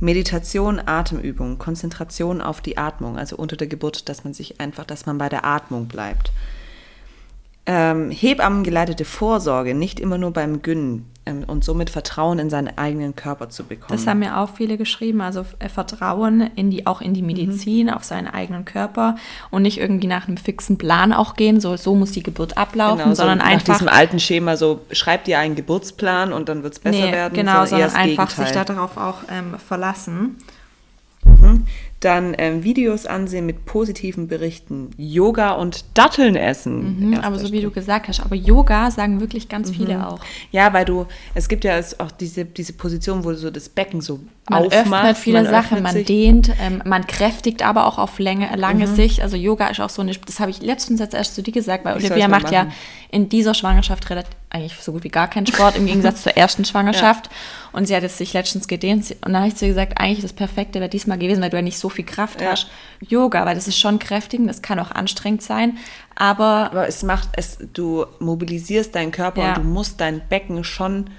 [0.00, 5.06] Meditation, Atemübung, Konzentration auf die Atmung, also unter der Geburt, dass man sich einfach, dass
[5.06, 6.30] man bei der Atmung bleibt.
[7.70, 13.14] Ähm, Hebammengeleitete Vorsorge, nicht immer nur beim Gyn ähm, und somit Vertrauen in seinen eigenen
[13.14, 13.90] Körper zu bekommen.
[13.90, 17.90] Das haben ja auch viele geschrieben, also äh, Vertrauen in die, auch in die Medizin,
[17.90, 19.16] auf seinen eigenen Körper
[19.50, 22.98] und nicht irgendwie nach einem fixen Plan auch gehen, so, so muss die Geburt ablaufen,
[22.98, 26.62] Genau, so sondern nach einfach diesem alten Schema, so schreib dir einen Geburtsplan und dann
[26.62, 27.34] wird es besser nee, werden.
[27.34, 28.64] genau, sondern das einfach sich Gegenteil.
[28.64, 30.36] darauf auch ähm, verlassen.
[32.00, 37.08] Dann ähm, Videos ansehen mit positiven Berichten, Yoga und Datteln essen.
[37.10, 37.64] Mhm, aber so wie Schritt.
[37.64, 40.20] du gesagt hast, aber Yoga sagen wirklich ganz viele auch.
[40.52, 44.00] Ja, weil du, es gibt ja auch diese, diese Position, wo du so das Becken
[44.00, 44.92] so Man aufmachst.
[44.92, 48.86] öffnet viele man Sachen, öffnet man dehnt, ähm, man kräftigt aber auch auf Länge, lange
[48.86, 49.20] Sicht.
[49.20, 51.84] Also Yoga ist auch so eine, das habe ich letztens jetzt erst zu dir gesagt,
[51.84, 52.74] weil Ich Olivia macht ja machen.
[53.10, 56.64] in dieser Schwangerschaft relativ, eigentlich so gut wie gar keinen Sport im Gegensatz zur ersten
[56.64, 57.28] Schwangerschaft.
[57.72, 60.22] Und sie hat jetzt sich letztens gedehnt und dann habe ich zu ihr gesagt, eigentlich
[60.22, 62.52] das Perfekte wäre diesmal gewesen, weil du ja nicht so viel Kraft Ja.
[62.52, 62.68] hast.
[63.00, 65.76] Yoga, weil das ist schon kräftigend, das kann auch anstrengend sein,
[66.16, 69.48] aber Aber es macht es, du mobilisierst deinen Körper Ja.
[69.48, 71.10] und du musst dein Becken schon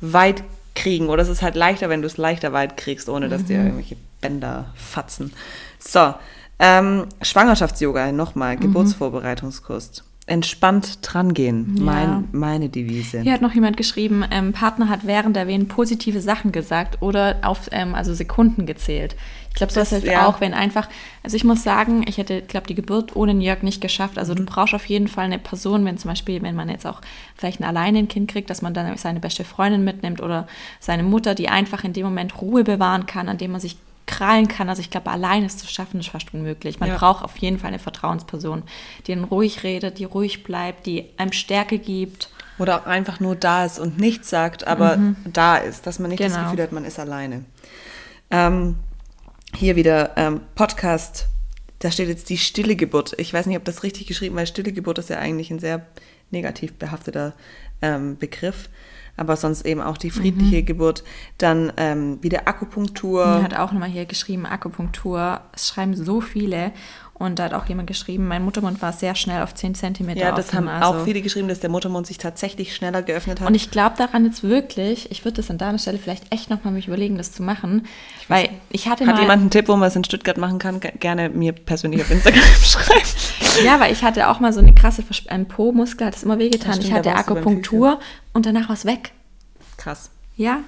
[0.00, 1.08] weit kriegen.
[1.08, 3.46] Oder es ist halt leichter, wenn du es leichter weit kriegst, ohne dass Mhm.
[3.46, 5.32] dir irgendwelche Bänder fatzen.
[5.80, 6.14] So,
[6.60, 8.60] ähm, Schwangerschafts-Yoga nochmal, Mhm.
[8.60, 10.04] Geburtsvorbereitungskurs.
[10.28, 11.84] Entspannt drangehen, Ja.
[11.84, 13.22] mein, meine Devise.
[13.22, 17.36] Hier hat noch jemand geschrieben, ähm, Partner hat während der Wehen positive Sachen gesagt oder
[17.42, 19.16] auf ähm, also Sekunden gezählt.
[19.48, 20.26] Ich glaube, sowas Das- hilft ja.
[20.26, 20.88] auch, wenn einfach,
[21.24, 24.18] also ich muss sagen, ich hätte, glaube die Geburt ohne Jörg nicht geschafft.
[24.18, 24.36] Also Mhm.
[24.36, 27.00] du brauchst auf jeden Fall eine Person, wenn zum Beispiel, wenn man jetzt auch
[27.34, 30.46] vielleicht ein alleine ein Kind kriegt, dass man dann seine beste Freundin mitnimmt oder
[30.78, 33.76] seine Mutter, die einfach in dem Moment Ruhe bewahren kann, an dem man sich
[34.08, 34.68] krallen kann.
[34.68, 36.80] Also ich glaube, alleine es zu schaffen, ist fast unmöglich.
[36.80, 36.96] Man Ja.
[36.98, 38.64] braucht auf jeden Fall eine Vertrauensperson,
[39.06, 42.30] die dann ruhig redet, die ruhig bleibt, die einem Stärke gibt.
[42.58, 44.98] Oder auch einfach nur da ist und nichts sagt, aber
[45.32, 46.46] da ist, dass man nicht das Genau.
[46.50, 47.44] Gefühl hat, man ist alleine.
[48.32, 48.74] Ähm,
[49.54, 51.26] hier wieder ähm, Podcast,
[51.78, 53.14] da steht jetzt die stille Geburt.
[53.18, 55.60] Ich weiß nicht, ob das richtig geschrieben ist, weil stille Geburt ist ja eigentlich ein
[55.60, 55.86] sehr
[56.32, 57.32] negativ behafteter
[57.80, 58.68] ähm, Begriff.
[59.18, 60.66] Aber sonst eben auch die friedliche mhm.
[60.66, 61.04] Geburt.
[61.38, 63.26] Dann ähm, wieder Akupunktur.
[63.26, 65.40] Mir hat auch nochmal hier geschrieben, Akupunktur.
[65.52, 66.72] Es schreiben so viele.
[67.18, 70.10] Und da hat auch jemand geschrieben, mein Muttermund war sehr schnell auf 10 cm.
[70.10, 71.00] Ja, das haben also.
[71.00, 73.48] auch viele geschrieben, dass der Muttermund sich tatsächlich schneller geöffnet hat.
[73.48, 76.72] Und ich glaube daran jetzt wirklich, ich würde das an deiner Stelle vielleicht echt nochmal
[76.72, 77.86] mich überlegen, das zu machen.
[78.20, 80.60] Ich weil ich hatte Hat mal, jemand einen Tipp, wo man es in Stuttgart machen
[80.60, 80.78] kann?
[80.78, 83.08] Gerne mir persönlich auf Instagram schreiben.
[83.64, 86.38] Ja, weil ich hatte auch mal so eine krasse Vers ein Po-Muskel, hat es immer
[86.38, 86.78] wehgetan.
[86.80, 87.98] ich hatte Akupunktur
[88.38, 89.12] und danach war es weg.
[89.76, 90.10] Krass.
[90.36, 90.60] Ja,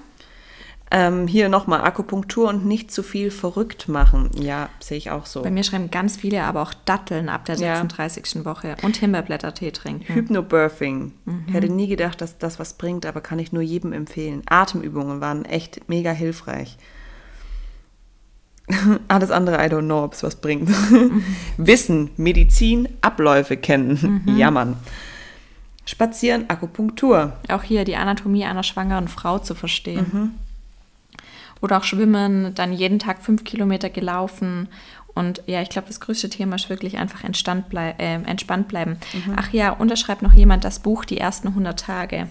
[0.93, 4.29] ähm, hier nochmal Akupunktur und nicht zu viel verrückt machen.
[4.35, 5.41] Ja, sehe ich auch so.
[5.41, 8.35] Bei mir schreiben ganz viele aber auch Datteln ab der 36.
[8.35, 8.45] Ja.
[8.45, 10.13] Woche und Himbeerblättertee trinken.
[10.13, 11.13] Hypnobirthing.
[11.23, 11.45] Mhm.
[11.49, 14.41] Hätte nie gedacht, dass das was bringt, aber kann ich nur jedem empfehlen.
[14.47, 16.77] Atemübungen waren echt mega hilfreich.
[19.07, 20.67] Alles andere, I don't know, ob es was bringt.
[20.91, 21.23] Mhm.
[21.57, 24.23] Wissen, Medizin, Abläufe kennen.
[24.25, 24.37] Mhm.
[24.37, 24.75] Jammern.
[25.85, 27.33] Spazieren, Akupunktur.
[27.49, 30.05] Auch hier die Anatomie einer schwangeren Frau zu verstehen.
[30.11, 30.31] Mhm
[31.61, 34.67] oder auch schwimmen, dann jeden Tag fünf Kilometer gelaufen.
[35.13, 37.21] Und ja, ich glaube, das größte Thema ist wirklich einfach
[37.69, 38.97] blei äh, entspannt bleiben.
[39.13, 39.33] Mhm.
[39.35, 42.27] Ach ja, unterschreibt noch jemand das Buch Die ersten 100 Tage.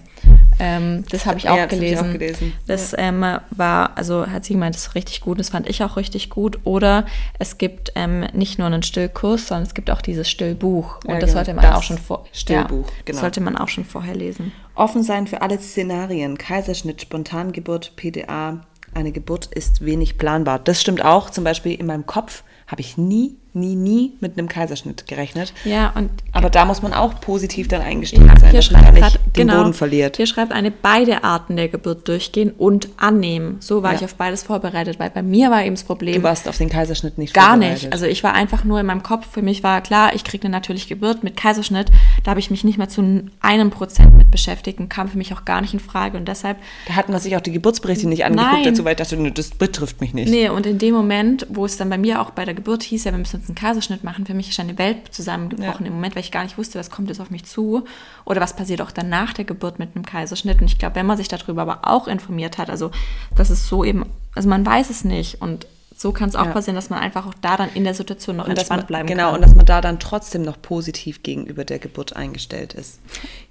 [0.59, 2.53] Ähm, das habe ich, ja, hab ich, auch gelesen.
[2.67, 5.39] Das ähm, war, also hat sie gemeint, das ist richtig gut.
[5.39, 6.59] Das fand ich auch richtig gut.
[6.63, 7.05] Oder
[7.39, 10.99] es gibt ähm, nicht nur einen Stillkurs, sondern es gibt auch dieses Stillbuch.
[11.05, 11.33] Und ja, das genau.
[11.33, 13.19] sollte man das auch schon vor Stillbuch, ja, genau.
[13.19, 14.51] sollte man auch schon vorher lesen.
[14.75, 18.61] Offen sein für alle Szenarien: Kaiserschnitt, Spontangeburt, PDA,
[18.93, 20.59] eine Geburt ist wenig planbar.
[20.59, 21.29] Das stimmt auch.
[21.29, 25.53] Zum Beispiel in meinem Kopf habe ich nie nie, nie mit einem Kaiserschnitt gerechnet.
[25.65, 26.09] Ja, und.
[26.31, 29.47] Aber da muss man auch positiv dann eingestellt ja, sein, dass man da nicht den
[29.47, 30.17] genau, Boden verliert.
[30.17, 33.57] Hier schreibt eine, beide Arten der Geburt durchgehen und annehmen.
[33.59, 33.97] So war ja.
[33.99, 36.15] ich auf beides vorbereitet, weil bei mir war eben das Problem.
[36.15, 37.91] Du warst auf den Kaiserschnitt nicht Gar nicht.
[37.91, 40.51] Also ich war einfach nur in meinem Kopf, für mich war klar, ich kriege eine
[40.51, 41.91] natürliche Geburt mit Kaiserschnitt.
[42.23, 45.33] Da habe ich mich nicht mehr zu einem Prozent mit beschäftigt und kam für mich
[45.33, 46.17] auch gar nicht in Frage.
[46.17, 46.57] Und deshalb.
[46.87, 48.63] Da hatten wir sich auch die Geburtsberichte nicht angeguckt, nein.
[48.63, 50.29] dazu, weil ich dachte, das betrifft mich nicht.
[50.29, 53.03] Nee, und in dem Moment, wo es dann bei mir auch bei der Geburt hieß,
[53.03, 55.89] ja, wir müssen jetzt einen Kaiserschnitt machen, für mich ist eine Welt zusammengebrochen ja.
[55.89, 57.85] im Moment, weil ich gar nicht wusste, was kommt jetzt auf mich zu
[58.25, 60.61] oder was passiert auch dann nach der Geburt mit einem Kaiserschnitt.
[60.61, 62.91] Und ich glaube, wenn man sich darüber aber auch informiert hat, also
[63.35, 65.65] das ist so eben, also man weiß es nicht und
[66.01, 66.51] so kann es auch ja.
[66.51, 69.07] passieren, dass man einfach auch da dann in der Situation noch und entspannt man, bleiben
[69.07, 69.33] genau, kann.
[69.33, 72.99] Genau, und dass man da dann trotzdem noch positiv gegenüber der Geburt eingestellt ist.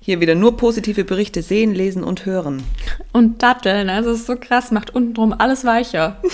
[0.01, 2.65] Hier wieder nur positive Berichte sehen, lesen und hören.
[3.13, 6.21] Und Datteln, also ist so krass, macht untenrum alles weicher.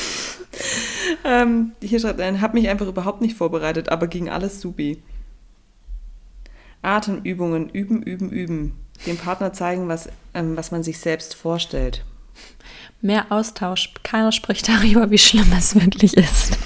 [1.25, 5.03] ähm, hier schreibt ein, hab mich einfach überhaupt nicht vorbereitet, aber ging alles supi.
[6.83, 8.81] Atemübungen, üben, üben, üben.
[9.07, 12.05] Dem Partner zeigen, was, ähm, was man sich selbst vorstellt.
[13.01, 13.93] Mehr Austausch.
[14.03, 16.57] Keiner spricht darüber, wie schlimm es wirklich ist.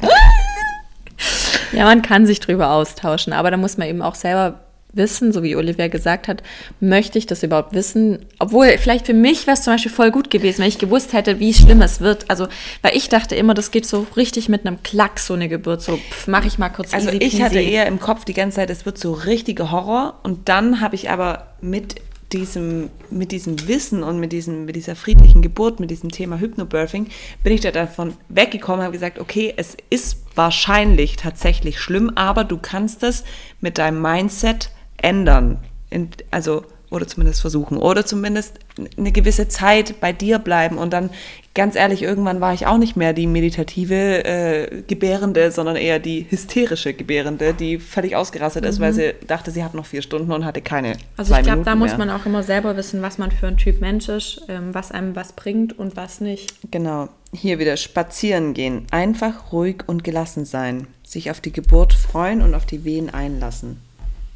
[1.72, 4.63] ja, man kann sich darüber austauschen, aber da muss man eben auch selber
[4.96, 6.42] wissen, so wie Olivia gesagt hat,
[6.80, 8.20] möchte ich das überhaupt wissen?
[8.38, 11.40] Obwohl, vielleicht für mich wäre es zum Beispiel voll gut gewesen, wenn ich gewusst hätte,
[11.40, 12.30] wie schlimm es wird.
[12.30, 12.46] Also,
[12.82, 15.82] weil ich dachte immer, das geht so richtig mit einem Klack, so eine Geburt.
[15.82, 18.86] So, mache ich mal kurz Also, ich hatte eher im Kopf die ganze Zeit, es
[18.86, 20.20] wird so richtige Horror.
[20.22, 21.96] Und dann habe ich aber mit
[22.34, 27.06] diesem, mit diesem Wissen und mit, diesem, mit dieser friedlichen Geburt, mit diesem Thema Hypnobirthing,
[27.42, 32.58] bin ich da davon weggekommen, habe gesagt, okay, es ist wahrscheinlich tatsächlich schlimm, aber du
[32.58, 33.24] kannst es
[33.60, 34.70] mit deinem Mindset
[35.04, 35.58] ändern.
[35.90, 36.64] In, also,
[36.94, 37.76] oder zumindest versuchen.
[37.76, 38.58] Oder zumindest
[38.96, 40.78] eine gewisse Zeit bei dir bleiben.
[40.78, 41.10] Und dann,
[41.54, 46.26] ganz ehrlich, irgendwann war ich auch nicht mehr die meditative äh, Gebärende, sondern eher die
[46.28, 48.70] hysterische Gebärende, die völlig ausgerastet mhm.
[48.70, 48.96] ist, weil mhm.
[48.96, 50.96] sie dachte, sie hat noch vier Stunden und hatte keine.
[51.16, 53.80] Also ich glaube, da muss man auch immer selber wissen, was man für ein Typ
[53.80, 56.54] Mensch ist, ähm, was einem was bringt und was nicht.
[56.70, 57.08] Genau.
[57.32, 58.86] Hier wieder spazieren gehen.
[58.92, 60.86] Einfach ruhig und gelassen sein.
[61.02, 63.80] Sich auf die Geburt freuen und auf die Wehen einlassen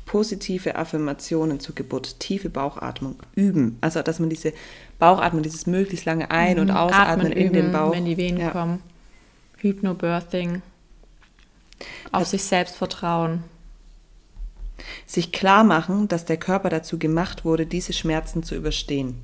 [0.08, 3.76] positive Affirmationen zur Geburt, tiefe Bauchatmung üben.
[3.82, 4.54] Also, dass man diese
[4.98, 6.76] Bauchatmung, dieses möglichst lange Ein- und mhm.
[6.76, 7.92] Ausatmen Atmen in üben, den Bauch.
[7.92, 8.50] Wenn die Wehen ja.
[8.50, 8.82] kommen.
[9.58, 10.62] Hypnobirthing.
[12.10, 13.44] Auf das sich selbst vertrauen.
[15.06, 19.22] Sich klar machen, dass der Körper dazu gemacht wurde, diese Schmerzen zu überstehen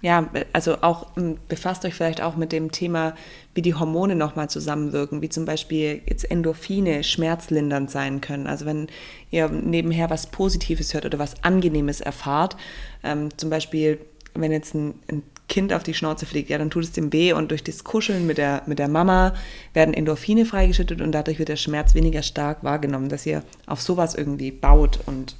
[0.00, 3.14] ja, also auch hm, befasst euch vielleicht auch mit dem Thema,
[3.54, 8.46] wie die Hormone nochmal zusammenwirken, wie zum Beispiel jetzt Endorphine schmerzlindernd sein können.
[8.46, 8.86] Also wenn
[9.30, 12.56] ihr nebenher was Positives hört oder was Angenehmes erfahrt,
[13.02, 13.98] ähm, zum Beispiel
[14.34, 17.32] wenn jetzt ein, ein, Kind auf die Schnauze fliegt, ja, dann tut es dem weh
[17.32, 19.32] und durch das Kuscheln mit der, mit der Mama
[19.72, 24.14] werden Endorphine freigeschüttet und dadurch wird der Schmerz weniger stark wahrgenommen, dass ihr auf sowas
[24.14, 25.36] irgendwie baut und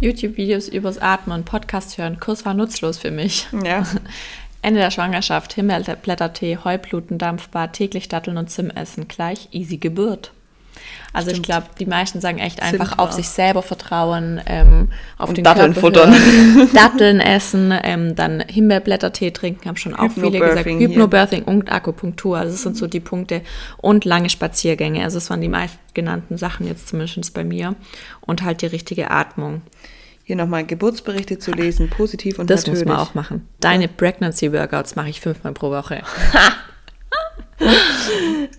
[0.00, 3.46] YouTube-Videos übers Atmen, Podcast hören, Kurs war nutzlos für mich.
[3.64, 3.86] Ja.
[4.62, 10.32] Ende der Schwangerschaft, Himmelblättertee, Heubluten, Dampfbad, täglich Datteln und Zimt essen, gleich easy Geburt.
[11.12, 11.46] Also ich Stimmt.
[11.46, 15.44] glaube, die meisten sagen echt einfach Zimt auf sich selber vertrauen, ähm, auf Und den
[15.44, 16.68] Datteln Körper futtern.
[16.74, 20.66] Datteln essen, ähm, dann Himbeerblättertee trinken, haben schon auch viele gesagt.
[20.66, 21.48] Hypnobirthing hier.
[21.48, 23.42] Und Akupunktur, also das sind so die Punkte.
[23.78, 27.74] Und lange Spaziergänge, also das waren die meistgenannten Sachen jetzt zumindest bei mir.
[28.20, 29.62] Und halt die richtige Atmung.
[30.22, 32.86] Hier nochmal Geburtsberichte zu lesen, positiv und Das natürlich.
[32.86, 33.48] muss man auch machen.
[33.58, 36.02] Deine Pregnancy Workouts mache ich fünfmal pro Woche.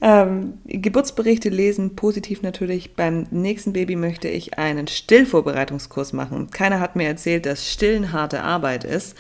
[0.04, 2.96] Ähm, Geburtsberichte lesen, positiv natürlich.
[2.96, 6.50] Beim nächsten Baby möchte ich einen Stillvorbereitungskurs machen.
[6.50, 9.16] Keiner hat mir erzählt, dass Stillen harte Arbeit ist.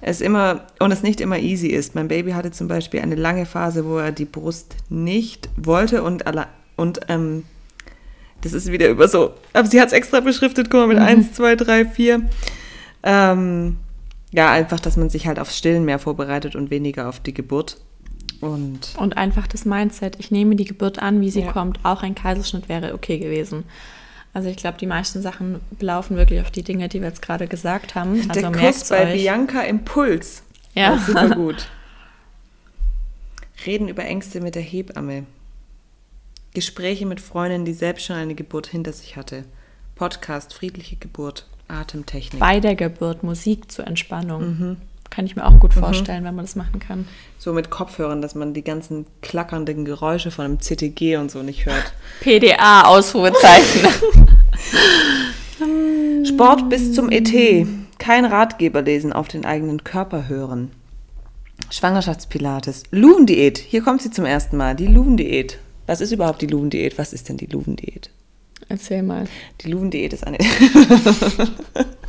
[0.00, 1.96] Es immer und es nicht immer easy ist.
[1.96, 6.26] Mein Baby hatte zum Beispiel eine lange Phase, wo er die Brust nicht wollte und
[6.26, 7.44] alle, und ähm,
[8.42, 9.34] das ist wieder über so.
[9.52, 12.22] Aber sie hat es extra beschriftet, guck mal, mit 1, 2, 3, 4.
[13.04, 13.76] Ähm,
[14.32, 17.78] ja, einfach, dass man sich halt aufs Stillen mehr vorbereitet und weniger auf die Geburt.
[18.42, 21.52] Und Und einfach das Mindset, ich nehme die Geburt an, wie sie Ja.
[21.52, 21.78] kommt.
[21.84, 23.64] Auch ein Kaiserschnitt wäre okay gewesen.
[24.34, 27.46] Also ich glaube, die meisten Sachen laufen wirklich auf die Dinge, die wir jetzt gerade
[27.46, 28.14] gesagt haben.
[28.28, 29.20] Also der merkt's bei euch.
[29.22, 30.42] Bianca Impuls.
[30.74, 30.98] Ja.
[30.98, 31.68] Super gut.
[33.66, 35.24] Reden über Ängste mit der Hebamme.
[36.54, 39.44] Gespräche mit Freundinnen, die selbst schon eine Geburt hinter sich hatte.
[39.94, 42.40] Podcast, friedliche Geburt, Atemtechnik.
[42.40, 44.42] Bei der Geburt Musik zur Entspannung.
[44.58, 44.76] Mhm.
[45.12, 47.06] Kann ich mir auch gut vorstellen, wenn man das machen kann.
[47.36, 51.66] So mit Kopfhörern, dass man die ganzen klackernden Geräusche von einem CTG und so nicht
[51.66, 51.92] hört.
[52.20, 53.90] PDA, Ausrufezeichen.
[56.24, 57.30] Sport bis zum ET.
[57.98, 60.70] Kein Ratgeber lesen, auf den eigenen Körper hören.
[61.68, 62.84] Schwangerschaftspilates.
[62.90, 63.58] Luven-Diät.
[63.58, 64.74] Hier kommt sie zum ersten Mal.
[64.74, 65.58] Die Luven-Diät.
[65.86, 66.96] Was ist überhaupt die Luven-Diät?
[66.96, 68.08] Was ist denn die Luven-Diät?
[68.70, 69.26] Erzähl mal.
[69.60, 70.38] Die Luven-Diät ist eine.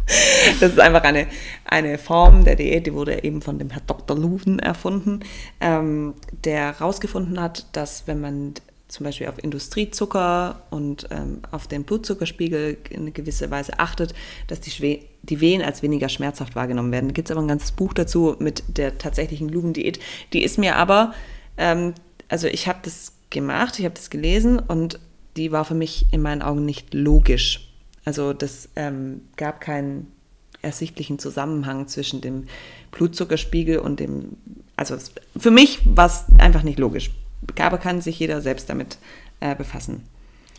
[0.60, 1.28] das ist einfach eine,
[1.66, 4.18] eine Form der Diät, die wurde eben von dem Herr Dr.
[4.18, 5.22] Luven erfunden,
[5.60, 6.14] ähm,
[6.44, 8.54] der herausgefunden hat, dass wenn man
[8.94, 14.14] zum Beispiel auf Industriezucker und ähm, auf den Blutzuckerspiegel in eine gewisse Weise achtet,
[14.48, 17.08] dass die, Schwe die Wehen als weniger schmerzhaft wahrgenommen werden.
[17.10, 20.00] Da gibt es aber ein ganzes Buch dazu mit der tatsächlichen Luven-Diät.
[20.34, 21.14] Die ist mir aber,
[21.58, 21.96] ähm,
[22.30, 25.00] also ich habe das gemacht, ich habe das gelesen und
[25.38, 27.63] die war für mich in meinen Augen nicht logisch.
[28.06, 30.12] Also das ähm, gab keinen
[30.62, 32.46] ersichtlichen Zusammenhang zwischen dem
[32.92, 34.38] Blutzuckerspiegel und dem,
[34.76, 37.12] also es, für mich war es einfach nicht logisch.
[37.60, 38.98] Aber kann sich jeder selbst damit
[39.42, 40.04] äh, befassen.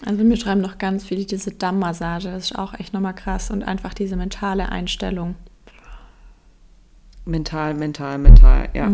[0.04, 2.30] Also mir schreiben noch ganz viele diese Dammmassage.
[2.30, 3.50] Das ist auch echt nochmal krass.
[3.50, 5.34] Und einfach diese mentale Einstellung.
[7.24, 8.86] Mental, mental, mental, ja.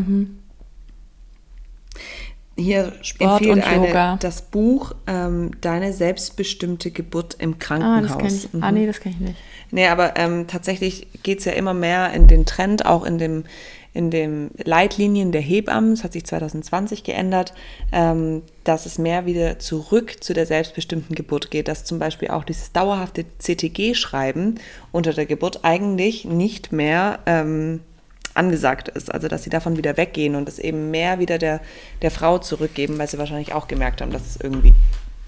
[2.60, 2.92] Hier.
[3.02, 4.16] Sport empfiehlt und eine, Yoga.
[4.20, 8.08] das Buch ähm, Deine selbstbestimmte Geburt im Ah, Krankenhaus.
[8.08, 8.52] das kenn ich.
[8.54, 8.62] Mhm.
[8.62, 9.36] Ah, nee, das kann ich nicht.
[9.70, 13.44] Nee, aber ähm, tatsächlich geht es ja immer mehr in den Trend, auch in dem,
[13.92, 17.54] in dem Leitlinien der Hebammen, das hat sich 2020 geändert,
[17.92, 22.44] ähm, dass es mehr wieder zurück zu der selbstbestimmten Geburt geht, dass zum Beispiel auch
[22.44, 24.60] dieses dauerhafte CTG-Schreiben
[24.92, 27.80] unter der Geburt eigentlich nicht mehr ähm,
[28.34, 29.12] angesagt ist.
[29.12, 31.60] Also dass sie davon wieder weggehen und es eben mehr wieder der,
[32.02, 34.72] der Frau zurückgeben, weil sie wahrscheinlich auch gemerkt haben, dass es irgendwie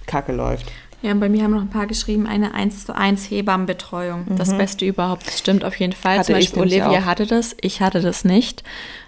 [0.07, 0.71] kacke läuft.
[1.03, 4.27] Ja, und bei mir haben noch ein paar geschrieben, eine 1 zu 1 Hebammenbetreuung.
[4.37, 5.27] Das Beste überhaupt.
[5.27, 6.15] Das stimmt auf jeden Fall.
[6.15, 6.19] Mhm.
[6.21, 7.05] Hatte Zum ich Beispiel Olivia auch.
[7.05, 8.63] hatte das, ich hatte das nicht.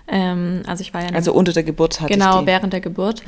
[0.06, 2.42] Ähm, also ich war ja Also unter der Geburt hatte genau ich die.
[2.42, 2.46] Mhm.
[2.46, 3.22] während der Geburt.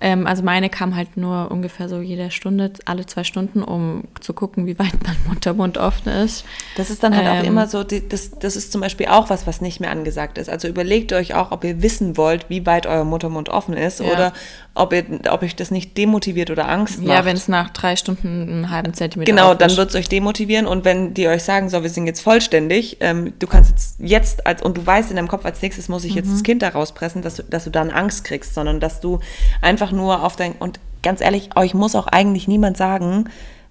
[0.00, 4.32] Ähm, also meine kam halt nur ungefähr so jede Stunde, alle zwei Stunden, um zu
[4.32, 6.44] gucken, wie weit mein Muttermund offen ist.
[6.76, 9.28] Das ist dann halt auch Ähm, immer so, die, das, das ist zum Beispiel auch
[9.28, 10.48] was, was nicht mehr angesagt ist.
[10.48, 14.06] Also überlegt euch auch, ob ihr wissen wollt, wie weit euer Muttermund offen ist Ja.
[14.06, 14.32] oder
[14.74, 17.08] ob, ihr, ob euch das nicht demotiviert oder Angst macht.
[17.08, 20.66] Ja, wenn es nach drei Stunden einen halben Zentimeter Genau, dann wird es euch demotivieren
[20.68, 24.46] und wenn die euch sagen, so, wir sind jetzt vollständig, ähm, du kannst jetzt, jetzt
[24.46, 26.32] als, und du weißt in deinem Kopf, als nächstes muss ich jetzt Mhm.
[26.34, 29.20] das Kind da rauspressen, dass du, dass du dann Angst kriegst, sondern dass du
[29.60, 33.24] einfach nur auf dein, und ganz ehrlich, euch muss auch eigentlich niemand sagen,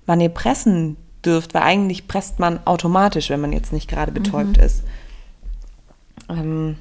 [0.06, 4.58] wann ihr pressen dürft, weil eigentlich presst man automatisch, wenn man jetzt nicht gerade betäubt
[4.58, 4.64] Mhm.
[4.64, 4.84] ist.
[6.30, 6.78] Ähm,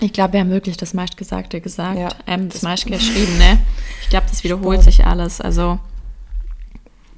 [0.00, 2.08] Ich glaube, wir haben wirklich das meistgesagte gesagt, Ja.
[2.28, 3.58] ähm, das meistgeschriebene.
[4.02, 5.40] Ich glaube, das wiederholt sich alles.
[5.40, 5.80] Also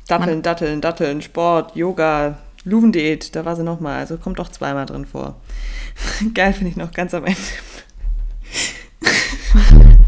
[0.09, 3.99] Datteln, Datteln, Datteln, Sport, Yoga, Luvendiät, da war sie nochmal.
[3.99, 5.41] Also kommt doch zweimal drin vor.
[6.35, 7.39] Geil finde ich noch ganz am Ende.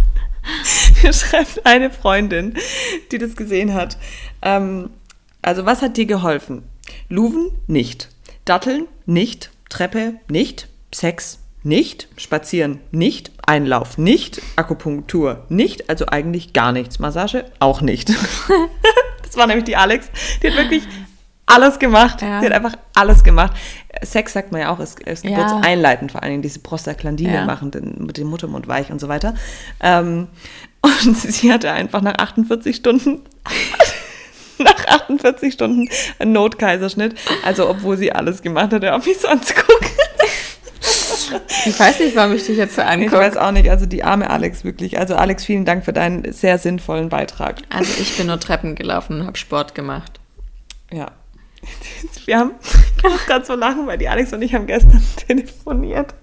[1.01, 2.55] Hier schreibt eine Freundin,
[3.11, 3.99] die das gesehen hat.
[4.43, 4.91] Ähm,
[5.41, 6.63] also, was hat dir geholfen?
[7.09, 7.51] Luven?
[7.67, 8.09] Nicht.
[8.45, 8.87] Datteln?
[9.07, 9.51] Nicht.
[9.69, 10.15] Treppe?
[10.29, 10.69] Nicht.
[10.95, 11.39] Sex?
[11.65, 12.09] Nicht.
[12.17, 12.81] Spazieren?
[12.91, 13.33] Nicht.
[13.47, 13.99] Einlauf?
[13.99, 14.41] Nicht.
[14.57, 15.47] Akupunktur?
[15.49, 15.89] Nicht.
[15.89, 16.99] Also eigentlich gar nichts.
[16.99, 17.45] Massage?
[17.59, 18.09] Auch nicht.
[19.23, 20.11] das war nämlich die Alex.
[20.43, 20.83] Die hat wirklich
[21.55, 22.23] alles gemacht.
[22.23, 22.41] Ja.
[22.41, 23.53] Die hat einfach alles gemacht.
[24.03, 25.31] Sex sagt man ja auch, ist, ist Ja.
[25.31, 27.45] geburtseinleitend, vor allen Dingen diese Prostaglandine Ja.
[27.45, 29.35] machen den, mit dem Muttermund weich und so weiter.
[29.81, 30.29] Ähm,
[30.81, 33.21] und sie hatte einfach nach 48 Stunden
[34.59, 37.15] nach 48 Stunden einen Notkaiserschnitt.
[37.45, 39.89] Also obwohl sie alles gemacht hatte, auf mich so anzugucken.
[41.65, 43.17] Ich weiß nicht, warum ich dich jetzt so Ich angucke.
[43.17, 44.99] weiß auch nicht, also die arme Alex wirklich.
[44.99, 47.63] Also Alex, vielen Dank für deinen sehr sinnvollen Beitrag.
[47.71, 50.21] Also ich bin nur Treppen gelaufen und habe Sport gemacht.
[50.93, 51.13] Ja.
[52.27, 52.53] Wir haben,
[52.97, 56.15] ich muss gerade so lachen, weil die Alex und ich haben gestern telefoniert.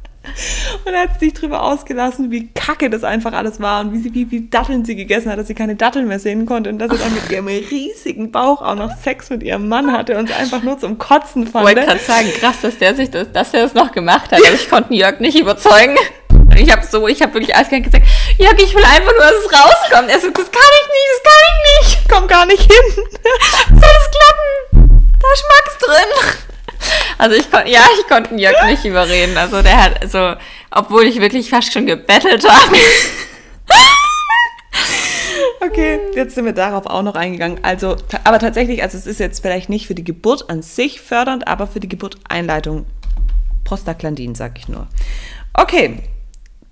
[0.86, 4.14] Und er hat sich drüber ausgelassen, wie kacke das einfach alles war und wie, sie,
[4.14, 6.92] wie, wie Datteln sie gegessen hat, dass sie keine Datteln mehr sehen konnte und dass
[6.92, 10.62] sie dann mit ihrem riesigen Bauch auch noch Sex mit ihrem Mann hatte und einfach
[10.62, 11.66] nur zum Kotzen Ich fand.
[11.66, 14.42] wollte gerade sagen, krass, dass der sich das, dass der das noch gemacht hat.
[14.54, 15.96] Ich konnte Jörg nicht überzeugen.
[16.58, 18.06] Ich habe so, ich habe wirklich eiskalt gesagt,
[18.38, 20.10] Jörg, ich will einfach nur, dass es rauskommt.
[20.10, 22.10] Er so, das kann ich nicht, das kann ich nicht.
[22.12, 23.04] Komm gar nicht hin.
[23.70, 24.69] Soll es klappen?
[25.20, 26.42] Da ist Max drin.
[27.18, 29.38] Also ich konnte, ja, ich konnte Jörg nicht überreden.
[29.38, 30.36] Also der hat, also,
[30.72, 32.78] obwohl ich wirklich fast schon gebettelt habe.
[35.62, 37.60] Okay, jetzt sind wir darauf auch noch eingegangen.
[37.64, 41.48] Also, aber tatsächlich, also es ist jetzt vielleicht nicht für die Geburt an sich fördernd,
[41.48, 42.86] aber für die Geburteinleitung
[43.66, 44.88] Prostaglandin, sag ich nur.
[45.54, 46.02] Okay,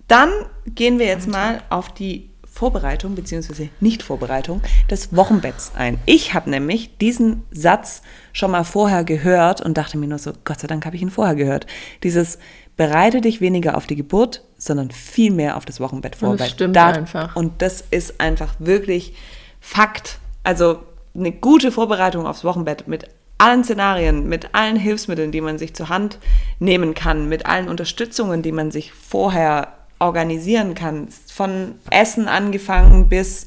[0.07, 0.31] dann
[0.65, 3.69] gehen wir jetzt mal auf die Vorbereitung bzw.
[3.81, 5.99] Nicht-Vorbereitung des Wochenbetts ein.
[6.07, 8.01] Ich habe nämlich diesen Satz
[8.33, 11.11] schon mal vorher gehört und dachte mir nur so, Gott sei Dank habe ich ihn
[11.11, 11.67] vorher gehört.
[12.01, 12.39] Dieses
[12.75, 16.51] bereite dich weniger auf die Geburt, sondern viel mehr auf das Wochenbett vorbereiten.
[16.51, 17.35] stimmt einfach.
[17.35, 19.13] Und das ist einfach wirklich
[19.59, 20.17] Fakt.
[20.43, 20.79] Also
[21.13, 25.89] eine gute Vorbereitung aufs Wochenbett mit allen Szenarien, mit allen Hilfsmitteln, die man sich zur
[25.89, 26.17] Hand
[26.57, 31.07] nehmen kann, mit allen Unterstützungen, die man sich vorher organisieren kann.
[31.37, 33.45] Von Essen angefangen bis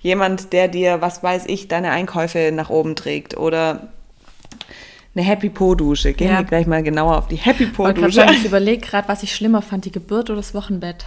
[0.00, 3.88] jemand, der dir, was weiß ich, deine Einkäufe nach oben trägt oder
[5.16, 6.12] eine Happy Po Dusche.
[6.12, 6.38] Gehen Ja.
[6.38, 8.24] wir gleich mal genauer auf die Happy Po Dusche.
[8.30, 11.06] Ich überlege gerade, was ich schlimmer fand, die Geburt oder das Wochenbett.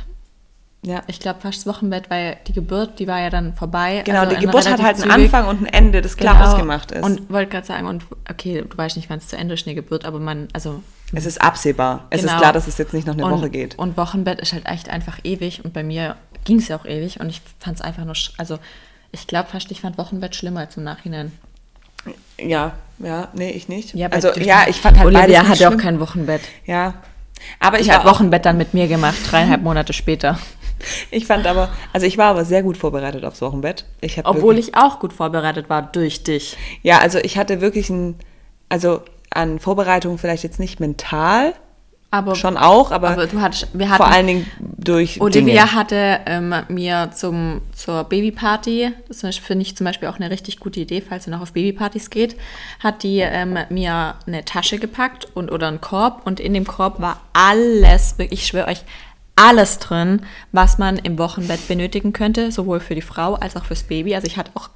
[0.85, 1.03] Ja.
[1.07, 4.03] Ich glaube fast das Wochenbett, weil die Geburt, die war ja dann vorbei.
[4.05, 5.33] Genau, also die Geburt hat halt einen zügig.
[5.33, 6.49] Anfang und ein Ende, das klar Genau.
[6.51, 7.03] ausgemacht ist.
[7.03, 9.73] Und wollte gerade sagen, und okay, du weißt nicht, wann es zu Ende ist, eine
[9.75, 10.83] Geburt, aber man, also.
[11.15, 12.07] Es ist absehbar.
[12.09, 12.39] Es ist genau.
[12.39, 13.77] klar, dass es jetzt nicht noch eine und, Woche geht.
[13.77, 17.19] Und Wochenbett ist halt echt einfach ewig und bei mir ging es ja auch ewig
[17.19, 18.59] und ich fand es einfach nur, also
[19.11, 21.31] ich glaube fast, ich fand Wochenbett schlimmer als im Nachhinein.
[22.37, 23.95] Ja, ja, nee, ich nicht.
[23.95, 26.41] Ja, also ja, ich fand halt Olivia hatte auch kein Wochenbett.
[26.65, 26.95] Ja,
[27.59, 30.37] aber ich, Ich habe Wochenbett dann mit mir gemacht, dreieinhalb Monate später.
[31.11, 33.85] ich fand aber, also ich war aber sehr gut vorbereitet aufs Wochenbett.
[34.01, 36.57] Ich Obwohl wirklich, ich auch gut vorbereitet war durch dich.
[36.83, 38.15] ja, also ich hatte wirklich ein,
[38.69, 39.01] also
[39.35, 41.53] an Vorbereitung vielleicht jetzt nicht mental,
[42.11, 45.73] Aber, schon auch, aber, aber du hattest, wir hatten, vor allen Dingen durch Olivia Dinge.
[45.73, 50.79] hatte ähm, mir zum, zur Babyparty, das finde ich zum Beispiel auch eine richtig gute
[50.79, 52.37] Idee, falls ihr noch auf Babypartys geht,
[52.79, 57.01] hat die ähm, mir eine Tasche gepackt und oder einen Korb und in dem Korb
[57.01, 58.83] war alles, wirklich, ich schwöre euch,
[59.35, 60.21] alles drin,
[60.53, 64.15] was man im Wochenbett benötigen könnte, sowohl für die Frau als auch fürs Baby.
[64.15, 64.69] Also ich hatte auch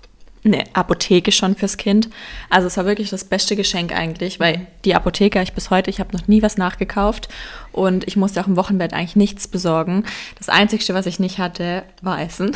[0.44, 2.10] eine Apotheke schon fürs Kind.
[2.50, 6.00] Also es war wirklich das beste Geschenk eigentlich, weil die Apotheke ich bis heute, ich
[6.00, 7.30] habe noch nie was nachgekauft
[7.72, 10.06] und ich musste auch im Wochenbett eigentlich nichts besorgen.
[10.38, 12.56] Das Einzige, was ich nicht hatte, war Essen.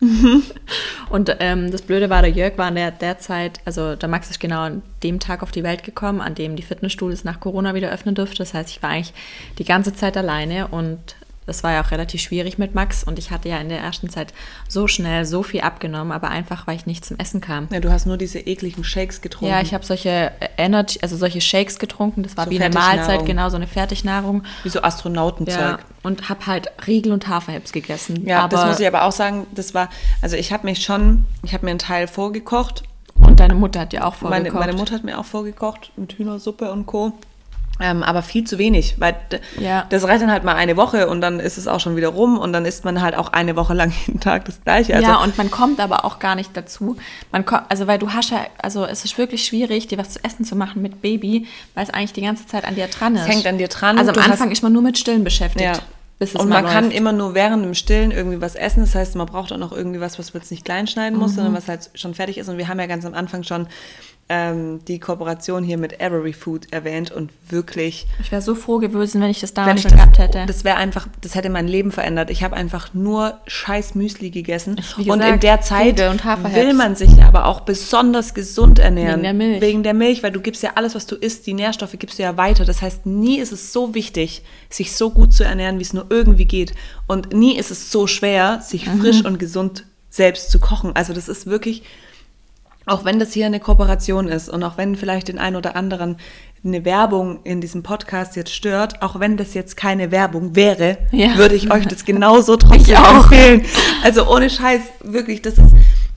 [1.10, 4.30] und ähm, das Blöde war, der Jörg war in der, der Zeit, also der Max
[4.30, 7.74] ist genau an dem Tag auf die Welt gekommen, an dem die Fitnessstudios nach Corona
[7.74, 8.38] wieder öffnen durfte.
[8.38, 9.14] Das heißt, ich war eigentlich
[9.58, 11.16] die ganze Zeit alleine und
[11.46, 14.08] das war ja auch relativ schwierig mit Max und ich hatte ja in der ersten
[14.10, 14.34] Zeit
[14.68, 17.68] so schnell so viel abgenommen, aber einfach, weil ich nicht zum Essen kam.
[17.70, 19.54] Ja, du hast nur diese ekligen Shakes getrunken.
[19.54, 22.22] Ja, ich habe solche äh, Energy, also solche Shakes getrunken.
[22.22, 22.74] Das war So wie eine.
[22.74, 24.42] Mahlzeit, genau so eine Fertignahrung.
[24.64, 25.56] Wie so Astronautenzeug.
[25.58, 28.26] Ja, und habe halt Riegel und Haferhips gegessen.
[28.26, 29.88] Ja, aber, das muss ich aber auch sagen, das war,
[30.22, 32.82] also ich habe mich schon, ich habe mir einen Teil vorgekocht.
[33.18, 34.60] Und deine Mutter hat ja auch Meine, vorgekocht.
[34.60, 37.12] meine Mutter hat mir auch vorgekocht mit Hühnersuppe und Co.
[37.78, 39.14] Ähm, aber viel zu wenig, weil
[39.58, 39.84] Ja.
[39.90, 42.38] das reicht dann halt mal eine Woche und dann ist es auch schon wieder rum
[42.38, 44.94] und dann isst man halt auch eine Woche lang jeden Tag das Gleiche.
[44.94, 46.96] Also, ja, und man kommt aber auch gar nicht dazu.
[47.32, 50.24] Man kommt, also weil du hast ja, also es ist wirklich schwierig, dir was zu
[50.24, 53.22] essen zu machen mit Baby, weil es eigentlich die ganze Zeit an dir dran ist.
[53.22, 53.98] Es hängt an dir dran.
[53.98, 55.62] Also am Anfang ist man nur mit Stillen beschäftigt.
[55.64, 55.74] Ja.
[56.18, 56.96] Bis es und man kann läuft.
[56.96, 58.80] immer nur während dem Stillen irgendwie was essen.
[58.80, 61.32] Das heißt, man braucht auch noch irgendwie was, was man jetzt nicht klein schneiden muss,
[61.32, 61.36] Mhm.
[61.36, 62.48] sondern was halt schon fertig ist.
[62.48, 63.66] Und wir haben ja ganz am Anfang schon
[64.28, 69.20] ähm, die Kooperation hier mit Avery Food erwähnt und wirklich Ich wäre so froh gewesen,
[69.20, 70.44] wenn ich das damals schon gehabt hätte.
[70.48, 72.30] das wäre einfach, das hätte mein Leben verändert.
[72.30, 74.76] Ich habe einfach nur scheiß Müsli gegessen.
[74.80, 75.98] Ich- wie und in gesagt, der Zeit
[76.54, 79.20] will man sich aber auch besonders gesund ernähren.
[79.20, 79.60] Wegen der Milch.
[79.60, 82.24] Wegen der Milch, weil du gibst ja alles, was du isst, die Nährstoffe gibst du
[82.24, 82.64] ja weiter.
[82.64, 86.06] Das heißt, nie ist es so wichtig, sich so gut zu ernähren, wie es nur
[86.10, 86.74] irgendwie geht.
[87.06, 89.00] Und nie ist es so schwer, sich Mhm.
[89.00, 90.96] frisch und gesund selbst zu kochen.
[90.96, 91.84] Also das ist wirklich
[92.86, 96.16] auch wenn das hier eine Kooperation ist und auch wenn vielleicht den einen oder anderen
[96.64, 101.36] eine Werbung in diesem Podcast jetzt stört, auch wenn das jetzt keine Werbung wäre, Ja.
[101.36, 103.62] würde ich euch das genauso trotzdem empfehlen.
[104.02, 105.74] Also ohne Scheiß, wirklich, das ist,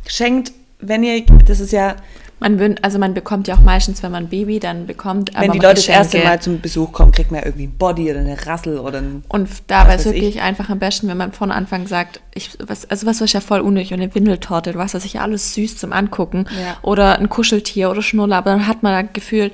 [0.07, 1.95] schenkt, wenn ihr, das ist ja,
[2.39, 5.53] Man also man bekommt ja auch meistens, wenn man ein Baby dann bekommt, wenn aber
[5.53, 8.45] die Leute das erste Mal zum Besuch kommen, kriegt man irgendwie ein Body oder eine
[8.45, 11.51] Rassel oder ein, Und dabei Was ist weiß wirklich einfach am besten, wenn man von
[11.51, 14.93] Anfang sagt, ich, was, also was ist ja voll unnötig und eine Windeltorte, du weißt,
[14.93, 16.45] das ist ja alles süß zum Angucken.
[16.61, 16.77] Ja.
[16.81, 19.51] Oder ein Kuscheltier oder Schnuller, aber dann hat man da gefühlt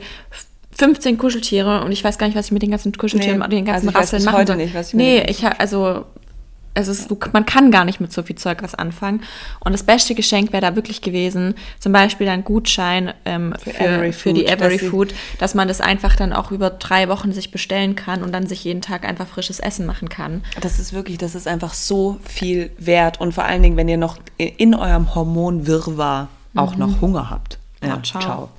[0.78, 3.66] 15 Kuscheltiere und ich weiß gar nicht, was ich mit den ganzen Kuscheltieren, Nee, den
[3.66, 4.56] ganzen also ich weiß Rasseln machen soll.
[4.58, 6.06] nicht, was ich Nee, ich also
[6.76, 9.22] es ist, du, man kann gar nicht mit so viel Zeug was anfangen.
[9.62, 14.14] Und das beste Geschenk wäre da wirklich gewesen, zum Beispiel ein Gutschein ähm, für, Every
[14.14, 17.50] für, die Every dass Food, dass man das einfach dann auch über drei Wochen sich
[17.50, 20.44] bestellen kann und dann sich jeden Tag einfach frisches Essen machen kann.
[20.62, 23.20] Das ist wirklich, das ist einfach so viel wert.
[23.22, 27.58] Und vor allen Dingen, wenn ihr noch in eurem Hormonwirrwarr auch noch Hunger habt.
[27.82, 28.22] Ja, Oh, ciao.
[28.22, 28.50] ciao.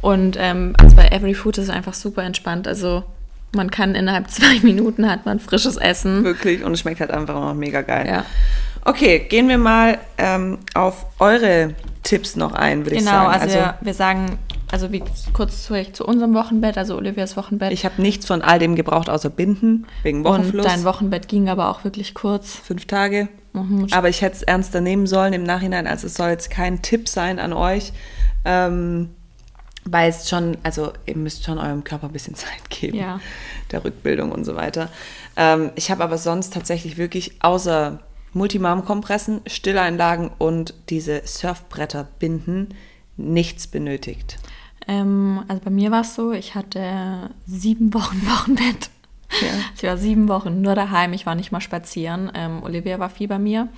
[0.00, 2.68] Und ähm, also bei Every Food ist es einfach super entspannt.
[2.68, 3.04] Also
[3.54, 6.24] man kann innerhalb zwei Minuten hat man frisches Essen.
[6.24, 6.62] Wirklich.
[6.64, 8.06] Und es schmeckt halt einfach noch mega geil.
[8.06, 8.24] Ja.
[8.84, 13.40] Okay, gehen wir mal ähm, auf eure Tipps noch ein, würde ich Genau, sagen.
[13.40, 14.38] also, wir, wir sagen,
[14.70, 15.02] also wie
[15.32, 17.72] kurz zu, zu unserem Wochenbett, also Olivias Wochenbett.
[17.72, 20.66] ich habe nichts von all dem gebraucht, außer Binden, wegen und Wochenfluss.
[20.66, 22.56] dein Wochenbett ging aber auch wirklich kurz.
[22.56, 23.28] Fünf Tage.
[23.54, 23.86] Mhm.
[23.92, 25.86] Aber ich hätte es ernster nehmen sollen im Nachhinein.
[25.86, 27.92] Also es soll jetzt kein Tipp sein an euch.
[28.44, 29.10] Ähm,
[29.84, 32.98] weil es schon, also ihr müsst schon eurem Körper ein bisschen Zeit geben.
[32.98, 33.20] Ja.
[33.70, 34.88] Der Rückbildung und so weiter.
[35.36, 38.00] Ähm, ich habe aber sonst tatsächlich wirklich außer
[38.32, 42.74] Multimam-Kompressen, Stilleinlagen und diese Surfbretter binden
[43.16, 44.38] nichts benötigt.
[44.88, 48.90] Ähm, also bei mir war es so, ich hatte sieben Wochen Wochenbett.
[49.40, 49.48] Ja.
[49.76, 52.30] Ich war sieben Wochen nur daheim, ich war nicht mal spazieren.
[52.34, 53.68] Ähm, Olivia war viel bei mir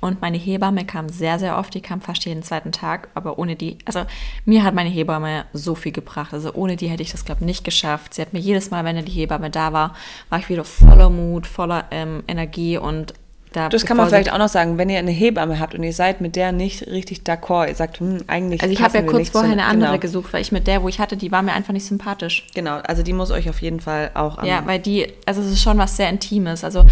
[0.00, 1.74] und meine Hebamme kam sehr, sehr oft.
[1.74, 4.04] Die kam fast jeden zweiten Tag, aber ohne die, also
[4.44, 6.32] mir hat meine Hebamme so viel gebracht.
[6.32, 8.14] Also ohne die hätte ich das, glaube ich, nicht geschafft.
[8.14, 9.94] Sie hat mir jedes Mal, wenn die Hebamme da war,
[10.28, 13.14] war ich wieder voller Mut, voller ähm, Energie und
[13.52, 13.68] da.
[13.68, 16.20] Das kann man vielleicht auch noch sagen, wenn ihr eine Hebamme habt und ihr seid
[16.20, 18.62] mit der nicht richtig d'accord, ihr sagt, hm, eigentlich.
[18.62, 20.00] Also ich habe ja kurz vorher eine andere genau.
[20.00, 22.46] gesucht, weil ich mit der, wo ich hatte, die war mir einfach nicht sympathisch.
[22.54, 24.46] Genau, also die muss euch auf jeden Fall auch an.
[24.46, 26.64] Ja, weil die, also es ist schon was sehr Intimes.
[26.64, 26.84] Also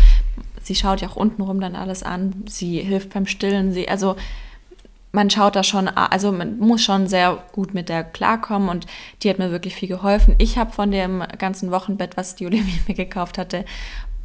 [0.66, 2.44] sie schaut ja auch untenrum dann alles an.
[2.48, 3.72] Sie hilft beim Stillen.
[3.72, 4.16] Sie, also
[5.12, 8.86] man schaut da schon, also man muss schon sehr gut mit der klarkommen und
[9.22, 10.34] die hat mir wirklich viel geholfen.
[10.38, 13.64] Ich habe von dem ganzen Wochenbett, was die Olivia mir gekauft hatte,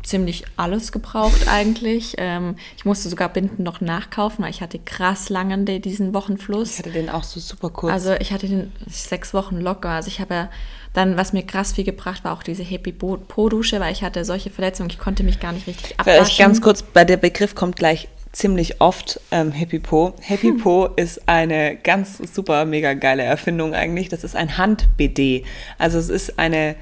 [0.04, 2.16] ziemlich alles gebraucht eigentlich.
[2.18, 6.72] Ähm, ich musste sogar Binden noch nachkaufen, weil ich hatte krass langen diesen Wochenfluss.
[6.72, 7.94] ich hatte den auch so super kurz.
[7.94, 9.90] Also ich hatte den sechs Wochen locker.
[9.90, 10.50] Also ich habe ja
[10.94, 14.50] dann, was mir krass viel gebracht war, auch diese Happy Po-Dusche, weil ich hatte solche
[14.50, 16.26] Verletzungen, ich konnte mich gar nicht richtig abwaschen.
[16.26, 20.14] Vielleicht ganz kurz, bei der Begriff kommt gleich ziemlich oft ähm, Happy Po.
[20.22, 24.10] Happy Po ist eine ganz super, mega geile Erfindung eigentlich.
[24.10, 25.44] Das ist ein Hand-BD.
[25.78, 26.76] Also es ist eine,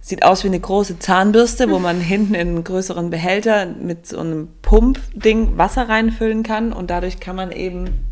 [0.00, 4.18] sieht aus wie eine große Zahnbürste, wo man hinten in einen größeren Behälter mit so
[4.18, 8.04] einem Pumpding Wasser reinfüllen kann und dadurch kann man eben,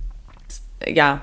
[0.86, 1.22] ja,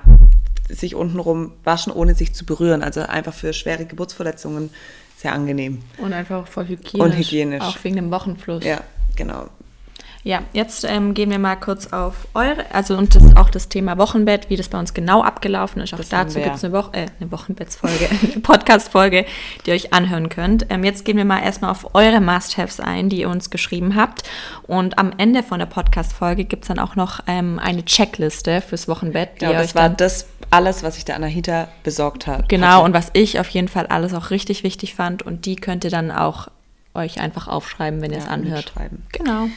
[0.70, 2.84] sich untenrum waschen, ohne sich zu berühren.
[2.84, 4.70] Also einfach für schwere Geburtsverletzungen
[5.18, 5.80] sehr angenehm.
[5.98, 7.06] Und einfach voll hygienisch.
[7.06, 7.64] Und hygienisch.
[7.64, 8.64] Auch wegen dem Wochenfluss.
[8.64, 8.82] Ja,
[9.16, 9.48] genau.
[10.26, 13.98] Ja, jetzt ähm, gehen wir mal kurz auf eure, also und das auch das Thema
[13.98, 15.94] Wochenbett, wie das bei uns genau abgelaufen ist.
[15.94, 19.26] Auch Das dazu gibt es eine, Woche, äh, eine Wochenbettsfolge, eine Podcast-Folge,
[19.66, 20.68] die ihr euch anhören könnt.
[20.70, 24.24] Ähm, jetzt gehen wir mal erstmal auf eure Must-Haves ein, die ihr uns geschrieben habt.
[24.66, 28.88] Und am Ende von der Podcast-Folge gibt es dann auch noch ähm, eine Checkliste fürs
[28.88, 29.32] Wochenbett.
[29.36, 32.46] die Genau, ihr das euch war das alles, was ich der Anahita besorgt habe.
[32.48, 35.22] Genau, und was ich auf jeden Fall alles auch richtig wichtig fand.
[35.22, 36.48] Und die könnt ihr dann auch
[36.94, 38.72] euch einfach aufschreiben, wenn ihr es Ja, anhört.
[39.12, 39.48] Genau.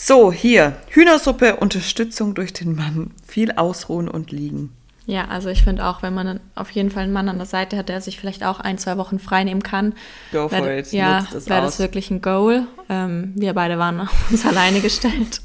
[0.00, 0.76] So, hier.
[0.90, 3.10] Hühnersuppe, Unterstützung durch den Mann.
[3.26, 4.72] Viel ausruhen und liegen.
[5.06, 7.76] Ja, also ich finde auch, wenn man auf jeden Fall einen Mann an der Seite
[7.76, 9.94] hat, der sich vielleicht auch ein, zwei Wochen frei nehmen kann,
[10.32, 10.92] Go for wär- it.
[10.92, 12.66] ja, wäre das wirklich ein Goal.
[12.88, 15.40] Ähm, wir beide waren auf uns alleine gestellt.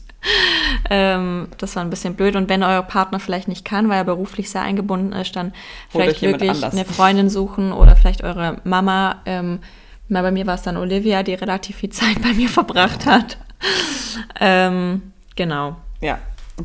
[0.89, 2.35] ähm, das war ein bisschen blöd.
[2.35, 5.51] Und wenn euer Partner vielleicht nicht kann, weil er beruflich sehr eingebunden ist, dann
[5.89, 6.73] vielleicht wirklich anders.
[6.73, 9.21] eine Freundin suchen oder vielleicht eure Mama.
[9.25, 9.59] Ähm,
[10.09, 13.37] na, bei mir war es dann Olivia, die relativ viel Zeit bei mir verbracht hat.
[14.39, 15.77] ähm, genau.
[16.01, 16.19] Ja.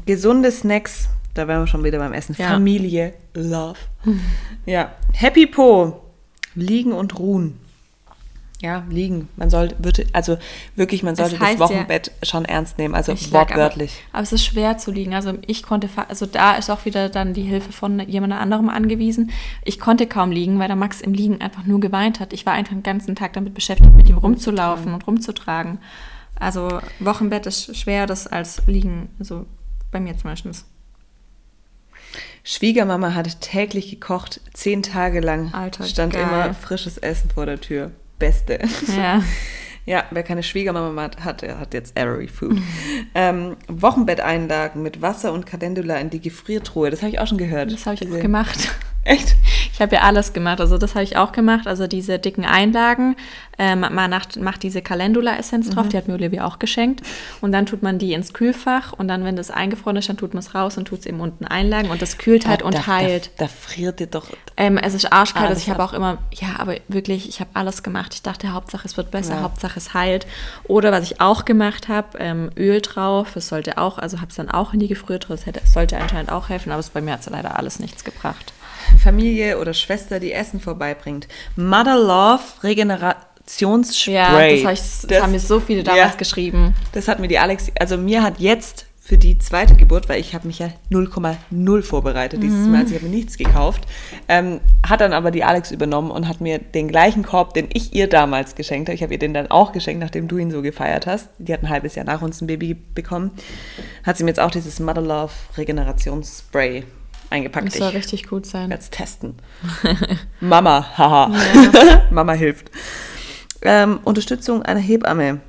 [0.07, 1.09] Gesunde Snacks.
[1.35, 2.35] Da wären wir schon wieder beim Essen.
[2.39, 2.49] Ja.
[2.49, 3.79] Familie, Love.
[4.67, 4.93] ja.
[5.13, 6.01] Happy Po.
[6.55, 7.61] Liegen und ruhen.
[8.61, 9.29] Ja, liegen.
[9.37, 9.77] Man sollte,
[10.13, 10.37] also
[10.75, 12.97] wirklich, man sollte das heißt ja- Wochenbett schon ernst nehmen.
[12.97, 14.03] Also wortwörtlich.
[14.09, 15.15] Aber, aber es ist schwer zu liegen.
[15.15, 19.31] Also ich konnte, also da ist auch wieder dann die Hilfe von jemand anderem angewiesen.
[19.65, 22.33] Ich konnte kaum liegen, weil der Max im Liegen einfach nur geweint hat.
[22.33, 25.79] Ich war einfach den ganzen Tag damit beschäftigt, mit ihm rumzulaufen und rumzutragen.
[26.39, 29.47] Also Wochenbett ist schwer, das als Liegen, also
[29.91, 30.67] bei mir zumindest.
[32.45, 35.53] Schwiegermama hat täglich gekocht, zehn Tage lang.
[35.53, 36.23] Alter, stand geil.
[36.23, 37.91] immer frisches Essen vor der Tür.
[38.19, 38.59] Beste.
[38.97, 39.23] Ja.
[39.89, 42.59] Ja, wer keine Schwiegermama hat, hat, der hat jetzt Arrowy Food.
[43.15, 46.91] ähm, Wochenbetteinlagen mit Wasser und Calendula in die Gefriertruhe.
[46.91, 47.73] Das habe ich auch schon gehört.
[47.73, 48.69] Das habe ich auch gemacht.
[49.05, 49.35] Echt?
[49.79, 50.61] Ich habe ja alles gemacht.
[50.61, 51.69] Also das habe ich auch gemacht.
[51.69, 53.15] Also diese dicken Einlagen.
[53.61, 55.89] Ähm, man macht, macht diese Calendula-Essenz drauf.
[55.89, 57.07] Die hat mir Olivia auch geschenkt.
[57.41, 58.93] Und dann tut man die ins Kühlfach.
[58.93, 61.21] Und dann, wenn das eingefroren ist, dann tut man es raus und tut es eben
[61.21, 61.91] unten einlagen.
[61.91, 63.31] Und das kühlt halt Da- und da, heilt.
[63.37, 64.27] Da, da friert dir doch.
[64.57, 65.47] Ähm, es ist arschkalt.
[65.47, 68.15] Ah, also ich habe auch immer, ja, aber wirklich, ich habe alles gemacht.
[68.15, 69.43] Ich dachte, Hauptsache es wird besser, Ja.
[69.43, 70.27] Hauptsache es heilt.
[70.65, 73.29] Oder was ich auch gemacht habe, ähm, Öl drauf.
[73.33, 75.37] Das sollte auch, also habe es dann auch in die Gefriertruhe.
[75.37, 76.73] Das hätte, sollte anscheinend auch helfen.
[76.73, 78.53] Aber es, bei mir hat es leider alles nichts gebracht.
[79.03, 81.29] Familie oder Schwester, die Essen vorbeibringt.
[81.57, 84.15] Mother Love Regenerationsspray.
[84.15, 86.19] Ja, das, hab ich, das, haben mir so viele damals ja.
[86.19, 86.75] geschrieben.
[86.93, 90.35] Das hat mir die Alex, also mir hat jetzt für die zweite Geburt, weil ich
[90.35, 93.87] habe mich ja 0,0 vorbereitet dieses Mal, also ich habe mir nichts gekauft,
[94.29, 97.95] ähm, hat dann aber die Alex übernommen und hat mir den gleichen Korb, den ich
[97.95, 100.61] ihr damals geschenkt habe, ich habe ihr den dann auch geschenkt, nachdem du ihn so
[100.61, 103.31] gefeiert hast, die hat ein halbes Jahr nach uns ein Baby bekommen,
[104.05, 106.85] hat sie mir jetzt auch dieses Mother Love Regenerationsspray
[107.31, 107.67] eingepackt.
[107.69, 108.71] Das soll Ich richtig gut sein.
[108.73, 109.35] es testen.
[110.41, 111.33] Mama, haha.
[112.11, 112.71] Mama hilft.
[113.63, 115.41] Ähm, Unterstützung einer Hebamme.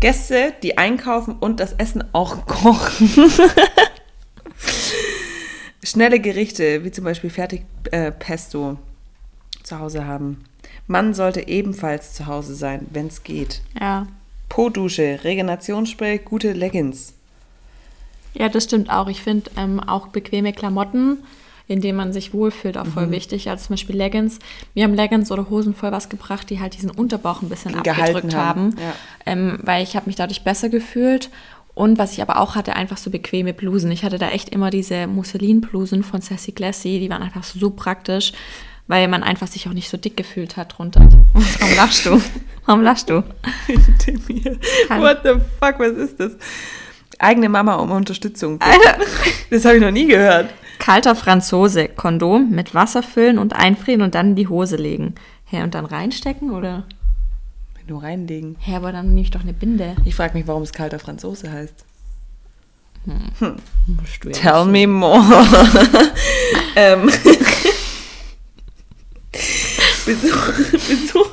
[0.00, 3.10] Gäste, die einkaufen und das Essen auch kochen.
[5.82, 10.44] Schnelle Gerichte, wie zum Beispiel Fertigpesto, äh, zu Hause haben.
[10.86, 13.62] Mann sollte ebenfalls zu Hause sein, wenn es geht.
[13.78, 14.06] Ja.
[14.48, 17.14] Po-Dusche, Regenerationsspray, gute Leggings.
[18.34, 19.08] Ja, das stimmt auch.
[19.08, 21.18] Ich finde ähm, auch bequeme Klamotten,
[21.66, 23.10] in denen man sich wohlfühlt, auch voll Mhm.
[23.12, 23.48] wichtig.
[23.50, 24.38] Also zum Beispiel Leggings.
[24.74, 28.00] Mir haben Leggings oder Hosen voll was gebracht, die halt diesen Unterbauch ein bisschen Gehalten
[28.16, 28.76] abgedrückt haben, haben.
[28.78, 28.94] ja.
[29.26, 31.30] Ähm, weil ich habe mich dadurch besser gefühlt.
[31.74, 33.90] Und was ich aber auch hatte, einfach so bequeme Blusen.
[33.92, 36.98] Ich hatte da echt immer diese Musselin-Blusen von Sassy Glassy.
[36.98, 38.32] Die waren einfach so praktisch,
[38.88, 41.06] weil man einfach sich auch nicht so dick gefühlt hat drunter.
[41.34, 42.20] Warum lachst du?
[42.66, 43.22] Warum lachst du?
[44.88, 46.32] What the fuck, was ist das?
[47.18, 48.58] Eigene Mama um Unterstützung.
[48.60, 49.02] bitten.
[49.50, 50.50] Das habe ich noch nie gehört.
[50.78, 55.14] Kalter Franzose, Kondom mit Wasser füllen und einfrieren und dann in die Hose legen.
[55.46, 56.84] Hä, und dann reinstecken oder?
[57.88, 58.56] Nur reinlegen.
[58.60, 59.96] Hä, aber dann nehme ich doch eine Binde.
[60.04, 61.86] Ich frage mich, warum es kalter Franzose heißt.
[63.86, 65.22] Musst du ja Tell me more.
[66.76, 67.10] ähm.
[70.04, 71.28] Besuch, Besuch,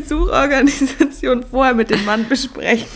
[0.00, 2.86] Besuchorganisation vorher mit dem Mann besprechen.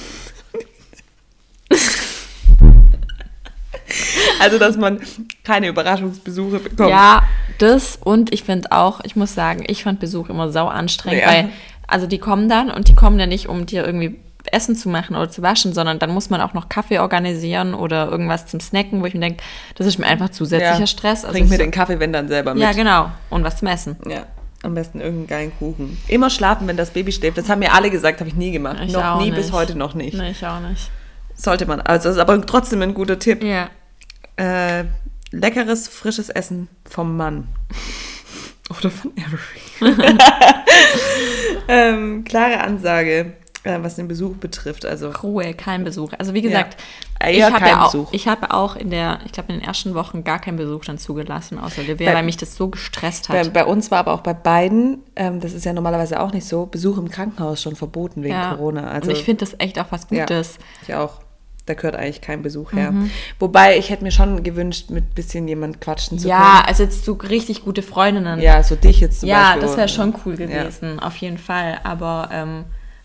[4.41, 5.01] Also, dass man
[5.45, 6.91] keine Überraschungsbesuche bekommt.
[6.91, 7.23] Ja,
[7.59, 11.29] das und ich finde auch, ich muss sagen, ich fand Besuch immer sau anstrengend, Ja.
[11.29, 11.49] weil,
[11.87, 14.17] also die kommen dann und die kommen ja nicht, um dir irgendwie
[14.53, 18.09] Essen zu machen oder zu waschen, sondern dann muss man auch noch Kaffee organisieren oder
[18.11, 19.43] irgendwas zum Snacken, wo ich mir denke,
[19.75, 20.87] das ist mir einfach zusätzlicher Ja.
[20.87, 21.25] Stress.
[21.25, 22.63] Also Bring mir so- den Kaffee, wenn dann selber mit.
[22.63, 23.11] Ja, genau.
[23.29, 23.97] Und was zum Essen.
[24.09, 24.25] Ja,
[24.63, 25.99] am besten irgendeinen geilen Kuchen.
[26.09, 27.39] Immer schlafen, wenn das Baby schläft.
[27.39, 28.79] Das haben mir alle gesagt, habe ich nie gemacht.
[28.85, 29.37] Ich noch nie, nicht.
[29.37, 30.17] bis heute noch nicht.
[30.17, 30.91] Nee, ich auch nicht.
[31.35, 31.81] Sollte man.
[31.81, 33.43] Also ist aber trotzdem ein guter Tipp.
[33.43, 33.71] Ja.
[34.37, 34.85] Äh,
[35.31, 37.49] leckeres, frisches Essen vom Mann.
[38.79, 39.97] Oder von Avery.
[41.69, 43.33] ähm, klare Ansage,
[43.65, 44.87] was den Besuch betrifft.
[44.87, 46.13] Also Ruhe, kein Besuch.
[46.19, 46.77] Also wie gesagt,
[47.23, 47.29] Ja.
[47.29, 50.25] ich habe ja auch, ich habe auch in der, ich glaube in den ersten Wochen
[50.25, 53.53] gar keinen Besuch dann zugelassen außer Olivia, Bei- weil mich das so gestresst bei, hat.
[53.53, 56.67] bei uns war aber auch bei beiden, ähm, das ist ja normalerweise auch nicht so,
[56.67, 58.55] Besuch im Krankenhaus schon verboten wegen ja.
[58.55, 58.89] Corona.
[58.91, 60.59] Also Und ich finde das echt auch was Gutes.
[60.87, 61.21] Ja, ich auch.
[61.67, 62.93] Da gehört eigentlich kein Besuch her.
[63.39, 67.13] Wobei ich hätte mir schon gewünscht, mit bisschen jemand quatschen zu Ja, also jetzt so
[67.13, 68.25] richtig gute Freundinnen.
[68.27, 68.43] können.
[68.43, 69.61] Ja, so dich jetzt zum ja Beispiel.
[69.63, 70.47] das wäre schon cool Ja.
[70.47, 71.79] gewesen, auf jeden Fall.
[71.85, 72.65] Aber ähm,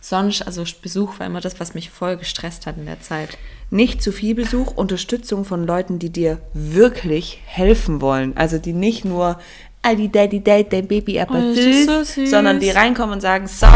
[0.10, 3.38] sonst, also Besuch war immer das, was mich voll gestresst hat in der Zeit.
[3.72, 8.38] Nicht zu viel Besuch, Unterstützung von Leuten, die dir wirklich helfen wollen.
[8.38, 9.40] Also die nicht nur,
[9.82, 12.30] Adi, Daddy, Dad, dein Baby, aber Oh, süß, so süß.
[12.30, 13.68] sondern die reinkommen und sagen, so,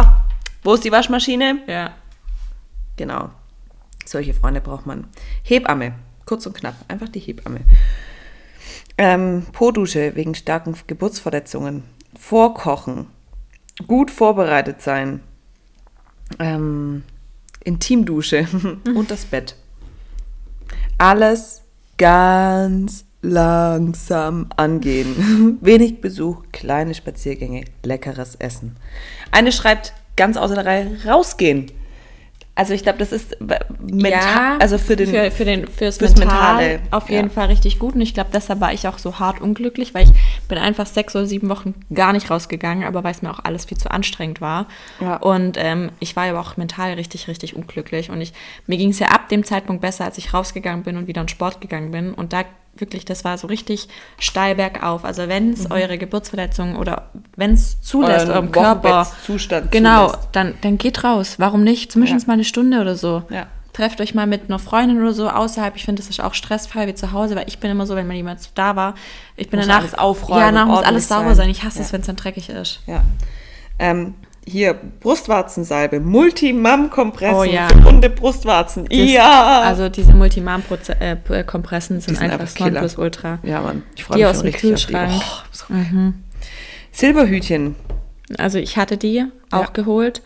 [0.64, 1.60] wo ist die Waschmaschine?
[1.68, 1.94] Ja.
[2.98, 3.30] Genau.
[4.06, 5.08] Solche Freunde braucht man.
[5.44, 5.94] Hebamme.
[6.26, 6.76] Kurz und knapp.
[6.88, 7.62] Einfach die Hebamme.
[8.98, 11.84] Ähm, Po-Dusche wegen starken Geburtsverletzungen.
[12.20, 13.08] Vorkochen.
[13.88, 15.22] Gut vorbereitet sein.
[16.38, 17.04] Ähm,
[17.64, 18.48] Intimdusche.
[18.96, 19.56] und das Bett.
[20.98, 21.62] Alles
[21.98, 25.58] ganz langsam angehen.
[25.62, 28.78] Wenig Besuch, kleine Spaziergänge, leckeres Essen.
[29.32, 31.72] Eine schreibt ganz außer der Reihe, rausgehen.
[32.60, 33.38] Also ich glaube, das ist
[33.80, 37.16] mental, ja, also für den, für, für den fürs, fürs Mental Mentale, auf ja.
[37.16, 40.03] jeden Fall richtig gut und ich glaube, deshalb war ich auch so hart unglücklich, weil
[40.03, 40.12] ich
[40.49, 43.64] bin einfach sechs oder sieben Wochen gar nicht rausgegangen, aber weil es mir auch alles
[43.64, 44.68] viel zu anstrengend war
[44.99, 45.16] Ja.
[45.16, 48.34] und ähm, ich war aber auch mental richtig richtig unglücklich und ich
[48.68, 51.30] mir ging es ja ab dem Zeitpunkt besser, als ich rausgegangen bin und wieder in
[51.30, 52.43] Sport gegangen bin und da
[52.76, 53.88] wirklich, das war so richtig
[54.20, 55.04] steil bergauf.
[55.04, 58.32] Also wenn es eure Geburtsverletzung oder wenn es zulässt, Mhm.
[58.32, 60.30] Euren eurem Körper, Wochenbettzustand genau, zulässt.
[60.32, 61.36] dann, dann geht raus.
[61.40, 61.92] Warum nicht?
[61.92, 62.28] Zumindest Ja.
[62.28, 63.24] mal eine Stunde oder so.
[63.30, 63.48] Ja.
[63.74, 65.76] Trefft euch mal mit einer Freundin oder so außerhalb.
[65.76, 68.08] Ich finde, das ist auch stressfrei wie zu Hause, weil ich bin immer so, wenn
[68.08, 68.96] mal jemand da war,
[69.38, 71.36] ich bin Muss danach alles aufräumen, Ja, danach muss alles sauber sein.
[71.36, 71.50] sein.
[71.52, 71.86] Ich hasse Ja.
[71.86, 72.82] es, wenn es dann dreckig ist.
[72.88, 73.02] Ja.
[73.78, 74.16] Ähm,
[74.50, 77.68] hier, Brustwarzensalbe, Multimam-Kompressen Oh ja.
[77.70, 78.86] für runde Brustwarzen.
[78.89, 79.62] Das- ja!
[79.62, 82.72] Also diese Multimam-Kompressen sind sind einfach Killer.
[82.72, 83.39] Nonplusultra.
[83.43, 83.84] ja, Mann.
[83.95, 84.52] Ich freue mich aus dem.
[84.52, 85.12] Kühlschrank.
[85.16, 86.14] Oh, so geil.
[86.91, 87.76] Silberhütchen.
[88.38, 89.70] Also ich hatte die auch Ja.
[89.72, 90.22] geholt,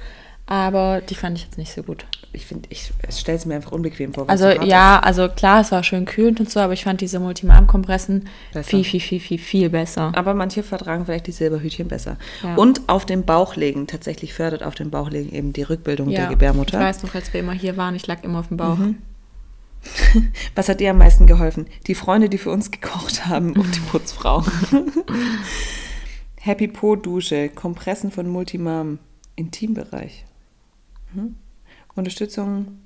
[0.45, 2.05] aber die fand ich jetzt nicht so gut.
[2.36, 4.27] Ich finde, ich stelle es mir einfach unbequem vor.
[4.27, 8.27] Also ja, also klar, es war schön kühlend und so, aber ich fand diese Multimarm-Kompressen
[8.63, 10.09] viel, viel, viel, viel, viel besser.
[10.09, 10.17] ist.
[10.17, 12.17] Aber manche vertragen vielleicht die Silberhütchen besser.
[12.41, 12.55] Ja.
[12.55, 13.86] Und auf den Bauch legen.
[13.86, 16.79] Tatsächlich fördert auf den Bauch legen eben die Rückbildung der Ich Gebärmutter.
[16.79, 18.77] weiß noch, als wir immer hier waren, ich lag immer auf dem Bauch.
[20.55, 21.67] Was hat dir am meisten geholfen?
[21.88, 24.43] Die Freunde, die für uns gekocht haben und die Putzfrau.
[26.39, 28.99] Happy Po Dusche, Kompressen von Multimam,
[29.36, 30.25] Intimbereich.
[31.13, 31.36] Mhm.
[31.96, 32.80] Unterstützung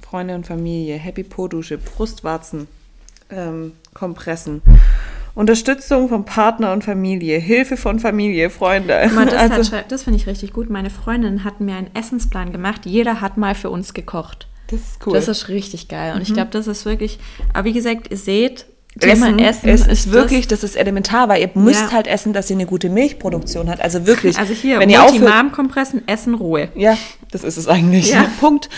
[0.00, 2.68] Freunde und Familie, Happy Po Dusche, Brustwarzen,
[3.30, 4.62] ähm, Kompressen.
[5.34, 9.08] Unterstützung von Partner und Familie, Hilfe von Familie, Freunde.
[9.14, 10.70] Mal, das, Also- hat das finde ich richtig gut.
[10.70, 12.86] Meine Freundin hat mir einen Essensplan gemacht.
[12.86, 14.46] Jeder hat mal für uns gekocht.
[14.68, 15.12] das ist cool.
[15.12, 16.14] Das ist richtig geil.
[16.14, 17.18] Und ich glaube, das ist wirklich,
[17.52, 18.66] aber wie gesagt, ihr seht,
[19.00, 21.92] Thema Essen es ist ist wirklich, das, ist elementar, weil ihr müsst Ja.
[21.92, 23.80] halt essen, dass ihr eine gute Milchproduktion habt.
[23.80, 26.68] Also wirklich, Also hier, wenn ihr Multimarm-Kompressen, Essen, Ruhe.
[26.76, 26.96] ja,
[27.32, 28.10] das ist es eigentlich.
[28.10, 28.26] Ja.
[28.40, 28.68] Punkt.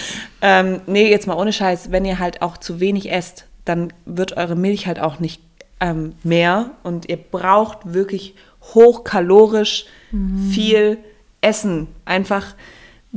[0.41, 4.37] Ähm, nee, jetzt mal ohne Scheiß, wenn ihr halt auch zu wenig esst, dann wird
[4.37, 5.43] eure Milch halt auch nicht
[5.81, 8.35] ähm, mehr und ihr braucht wirklich
[8.75, 10.51] hochkalorisch Mhm.
[10.51, 10.99] viel
[11.41, 11.89] Essen.
[12.05, 12.55] Einfach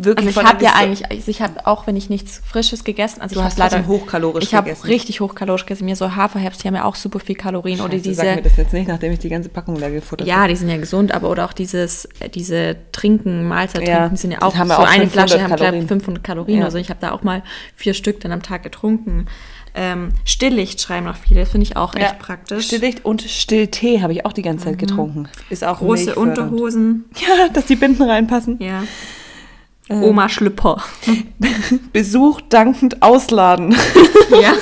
[0.03, 3.21] wirklich Also ich habe ja eigentlich, also ich habe auch, wenn ich nichts Frisches gegessen,
[3.21, 4.87] also Du ich hast habe leider hochkalorisch Ich habe gegessen.
[4.87, 5.85] richtig hochkalorisch gegessen.
[5.85, 8.49] Mir so Haferherbst, die haben ja auch super viel Kalorien oder Scheiße, sag mir diese.
[8.49, 11.13] das jetzt nicht, nachdem ich die ganze Packung leer gefuttert Ja, die sind ja gesund,
[11.13, 14.79] aber oder auch dieses, äh, diese Trinken, Mahlzeit Ja, trinken, sind ja auch so auch
[14.87, 15.81] eine 500 Flasche, haben glaube Kalorien.
[15.83, 16.59] ich 500 Kalorien.
[16.59, 16.65] Ja.
[16.65, 17.43] Also ich habe da auch mal
[17.75, 19.25] vier Stück dann am Tag getrunken.
[19.75, 22.57] Ähm, Stilllicht schreiben noch viele, das finde ich auch echt praktisch.
[22.57, 22.61] Mhm.
[22.63, 25.29] Stilllicht und Stilltee habe ich auch die ganze Zeit getrunken.
[25.51, 26.15] Ist auch Große.
[26.15, 28.57] Unterhosen, Ja, dass die Binden reinpassen.
[28.59, 28.83] ja.
[29.89, 30.03] Ähm.
[30.03, 30.81] Oma Schlüpper.
[31.93, 33.75] Besuch dankend ausladen
[34.41, 34.53] ja.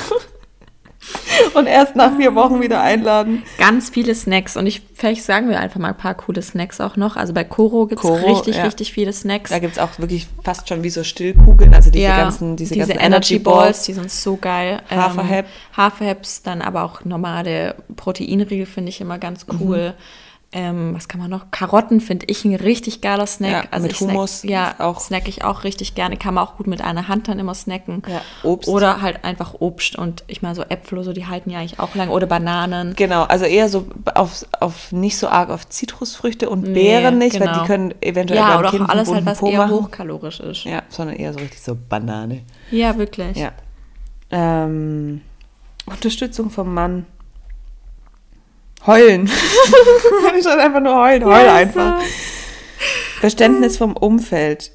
[1.54, 3.42] und erst nach vier Wochen wieder einladen.
[3.58, 6.96] Ganz viele Snacks und ich, vielleicht sagen wir einfach mal ein paar coole Snacks auch
[6.96, 7.16] noch.
[7.16, 8.64] Also bei Koro gibt es richtig, ja.
[8.64, 9.50] richtig viele Snacks.
[9.50, 12.98] Da gibt es auch wirklich fast schon wie so Stillkugeln, also diese ganzen, diese, ganzen
[12.98, 14.80] Energy Balls, die sind so geil.
[14.90, 15.44] Haferheb.
[15.44, 19.46] Ähm, Haferhebs, dann aber auch normale Proteinriegel finde ich immer ganz
[19.90, 19.94] Mhm.
[20.50, 21.50] Ähm, was kann man noch?
[21.50, 23.68] Karotten finde ich ein richtig geiler Snack.
[23.70, 26.16] Ja, mit ich Hummus Snack, ja, auch- snack ich auch richtig gerne.
[26.16, 28.00] Kann man auch gut mit einer Hand dann immer snacken.
[28.08, 28.66] Ja, Obst.
[28.66, 31.78] Oder halt einfach Obst und ich meine so Äpfel oder so, die halten ja eigentlich
[31.78, 32.08] auch lang.
[32.08, 32.94] Oder Bananen.
[32.96, 37.38] Genau, also eher so auf, auf nicht so arg auf Zitrusfrüchte und Nee, Beeren nicht,
[37.38, 37.60] weil genau.
[37.60, 39.72] die können eventuell Ja, beim oder Kind auch alles halt, was Po eher machen.
[39.74, 40.64] hochkalorisch ist.
[40.64, 42.40] Ja, sondern eher so richtig so Banane.
[42.70, 43.36] Ja, wirklich.
[43.36, 43.52] Ja.
[44.30, 45.20] Ähm,
[45.84, 47.04] Unterstützung vom Mann.
[48.86, 49.30] Heulen.
[50.36, 51.24] ich soll einfach nur heulen.
[51.24, 52.00] Heul Ja, einfach.
[53.20, 54.70] Verständnis vom Umfeld.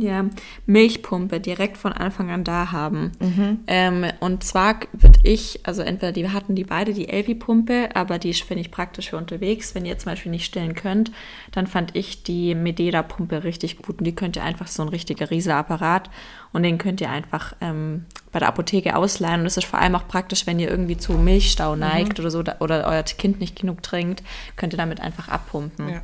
[0.00, 0.24] Ja,
[0.66, 3.12] Milchpumpe direkt von Anfang an da haben.
[3.20, 3.60] Mhm.
[3.66, 8.34] Ähm, und zwar würde ich, also entweder die hatten die beide die Elvi-Pumpe, aber die
[8.34, 9.74] finde ich praktisch für unterwegs.
[9.74, 11.10] Wenn ihr zum Beispiel nicht stillen könnt,
[11.52, 13.98] dann fand ich die Mededa-Pumpe richtig gut.
[13.98, 16.10] Und die könnt ihr einfach so ein richtiger Riesenapparat
[16.52, 19.40] und den könnt ihr einfach ähm, bei der Apotheke ausleihen.
[19.40, 21.80] Und das ist vor allem auch praktisch, wenn ihr irgendwie zu Milchstau Mhm.
[21.80, 24.22] neigt oder so oder euer Kind nicht genug trinkt,
[24.56, 25.88] könnt ihr damit einfach abpumpen.
[25.88, 26.00] Ja.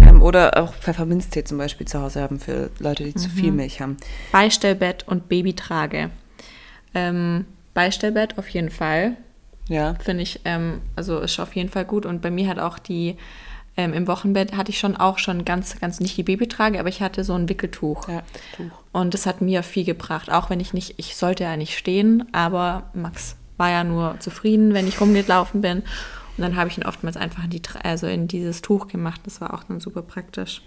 [0.00, 3.32] Ähm, oder auch Pfefferminztee zum Beispiel zu Hause haben für Leute, die zu Mhm.
[3.32, 3.96] viel Milch haben.
[4.32, 6.10] Beistellbett und Babytrage.
[6.94, 9.16] Ähm, Beistellbett auf jeden Fall.
[9.68, 9.94] Ja.
[10.02, 12.04] Finde ich, ähm, also ist auf jeden Fall gut.
[12.06, 13.16] Und bei mir hat auch die,
[13.76, 17.00] ähm, im Wochenbett hatte ich schon auch schon ganz, ganz nicht die Babytrage, aber ich
[17.02, 18.08] hatte so ein Wickeltuch.
[18.08, 18.22] Ja,
[18.56, 18.64] Tuch.
[18.92, 20.30] Und das hat mir viel gebracht.
[20.32, 24.74] Auch wenn ich nicht, ich sollte ja nicht stehen, aber Max war ja nur zufrieden,
[24.74, 25.82] wenn ich rumgelaufen bin.
[26.40, 29.20] Und dann habe ich ihn oftmals einfach in, die, also in dieses Tuch gemacht.
[29.24, 30.62] Das war auch dann super praktisch.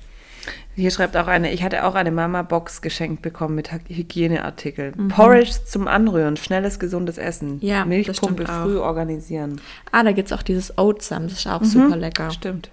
[0.76, 5.07] Hier schreibt auch eine, ich hatte auch eine Mama-Box geschenkt bekommen mit Hy- Hygieneartikeln.
[5.07, 7.53] Porridge zum Anrühren, schnelles, gesundes Essen.
[7.55, 7.59] Mhm.
[7.61, 9.61] Ja, Milchpumpe früh organisieren.
[9.91, 12.30] Ah, da gibt es auch dieses Oatsam, das ist auch super lecker.
[12.30, 12.69] Stimmt.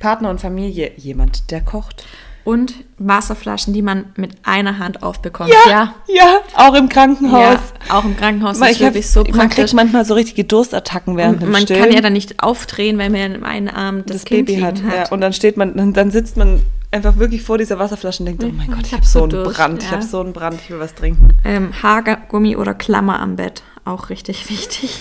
[0.00, 2.04] Partner und Familie, jemand, der kocht.
[2.44, 5.50] Und Wasserflaschen, die man mit einer Hand aufbekommt.
[5.66, 7.58] Ja, ja, auch im Krankenhaus.
[7.88, 9.56] Ja, auch im Krankenhaus Weil ist ich wirklich so man praktisch.
[9.56, 11.80] kriegt manchmal so richtige Durstattacken während dem man Stillen.
[11.82, 14.76] kann ja dann nicht aufdrehen, wenn man in einem Arm das, das Baby hat.
[14.76, 18.20] liegen Ja, und dann steht man, dann- dann sitzt man einfach wirklich vor dieser Wasserflasche
[18.22, 19.88] und denkt, oh mein Ich Gott, ich hab habe so so einen Durst, Brand, ich
[19.90, 19.96] ja.
[19.96, 21.28] habe so einen Brand, ich will was trinken.
[21.44, 25.00] Ähm, Haargummi oder Klammer am Bett, auch richtig wichtig.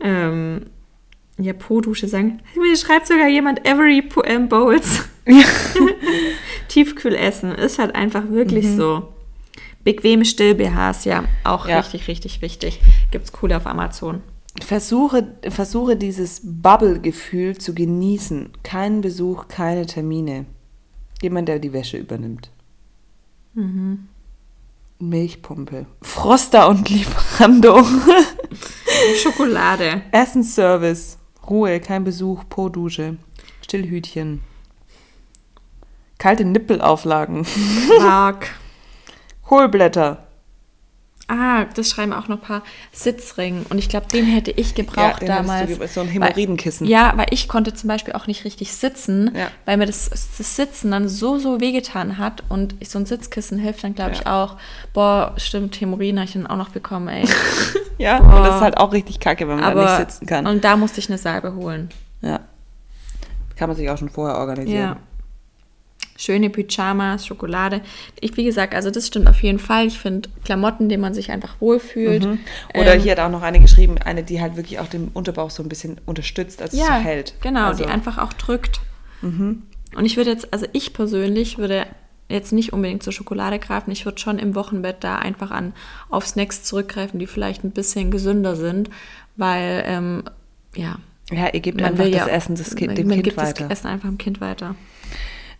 [0.00, 0.66] ähm,
[1.38, 2.40] ja, Po-Dusche sagen.
[2.60, 4.48] Mir schreibt sogar jemand Every po ähm,
[5.28, 5.78] Bowls.
[6.68, 9.08] Tiefkühlessen ist halt einfach wirklich so.
[9.84, 11.78] Bequeme Still-BHs, ja, auch Ja.
[11.78, 12.80] richtig, richtig wichtig.
[13.10, 14.22] Gibt's coole auf Amazon.
[14.60, 18.50] Versuche, versuche dieses Bubble-Gefühl zu genießen.
[18.64, 20.46] Kein Besuch, keine Termine.
[21.22, 22.50] Jemand, der die Wäsche übernimmt.
[23.54, 24.08] Mhm.
[24.98, 25.86] Milchpumpe.
[26.02, 27.84] Froster und Lieferando.
[29.22, 30.02] Schokolade.
[30.10, 31.18] Essensservice.
[31.48, 33.16] Ruhe, kein Besuch, Po-Dusche.
[33.62, 34.40] Stillhütchen.
[36.18, 37.46] Kalte Nippelauflagen.
[37.98, 38.50] Quark.
[39.44, 40.18] Kohlblätter.
[41.30, 43.66] Ah, das schreiben auch noch ein paar Sitzring.
[43.68, 45.78] Und ich glaube, den hätte ich gebraucht den hattest du damals.
[45.78, 46.86] ge- so ein Weil- Hämorrhoidenkissen.
[46.86, 49.48] Ja, weil ich konnte zum Beispiel auch nicht richtig sitzen, Ja.
[49.66, 52.44] weil mir das, das Sitzen dann so, so wehgetan hat.
[52.48, 54.42] Und ich, so ein Sitzkissen hilft dann, glaube ich, Ja.
[54.42, 54.56] auch.
[54.94, 57.26] Boah, stimmt, Hämorrhoiden habe ich dann auch noch bekommen, ey.
[57.98, 58.36] Ja, Boah.
[58.38, 60.46] und das ist halt auch richtig kacke, wenn man da Aber, nicht sitzen kann.
[60.46, 61.90] Und da musste ich eine Salbe holen.
[62.22, 62.40] ja.
[63.56, 64.80] Kann man sich auch schon vorher organisieren.
[64.80, 64.96] Ja.
[66.20, 67.80] Schöne Pyjamas, Schokolade.
[68.20, 69.86] Ich, wie gesagt, also das stimmt auf jeden Fall.
[69.86, 72.26] Ich finde Klamotten, denen man sich einfach wohlfühlt.
[72.74, 75.50] Oder Ähm, hier hat auch noch eine geschrieben, eine, die halt wirklich auch den Unterbauch
[75.50, 77.34] so ein bisschen unterstützt, als es ja, so hält.
[77.40, 78.80] Genau, also, die einfach auch drückt.
[79.22, 81.86] Und ich würde jetzt, also ich persönlich würde
[82.28, 83.90] jetzt nicht unbedingt zur Schokolade greifen.
[83.90, 85.72] Ich würde schon im Wochenbett da einfach an
[86.10, 88.90] auf Snacks zurückgreifen, die vielleicht ein bisschen gesünder sind,
[89.36, 90.24] weil ähm,
[90.74, 90.98] ja,
[91.30, 93.36] Ja, ihr gebt man einfach das ja Essen des Kind, man, dem man Kind gibt
[93.38, 93.68] weiter.
[93.68, 94.74] das Essen einfach dem Kind weiter.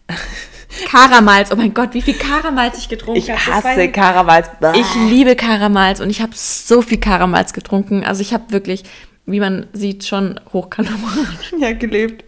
[0.86, 3.40] Karamals, oh mein Gott, wie viel Karamals ich getrunken Ich habe.
[3.46, 4.48] War hasse ja- Karamals.
[4.74, 8.04] Ich liebe Karamals und ich habe so viel Karamals getrunken.
[8.04, 8.84] Also ich habe wirklich,
[9.26, 11.52] wie man sieht, schon hochkalorisch.
[11.58, 12.24] ja gelebt.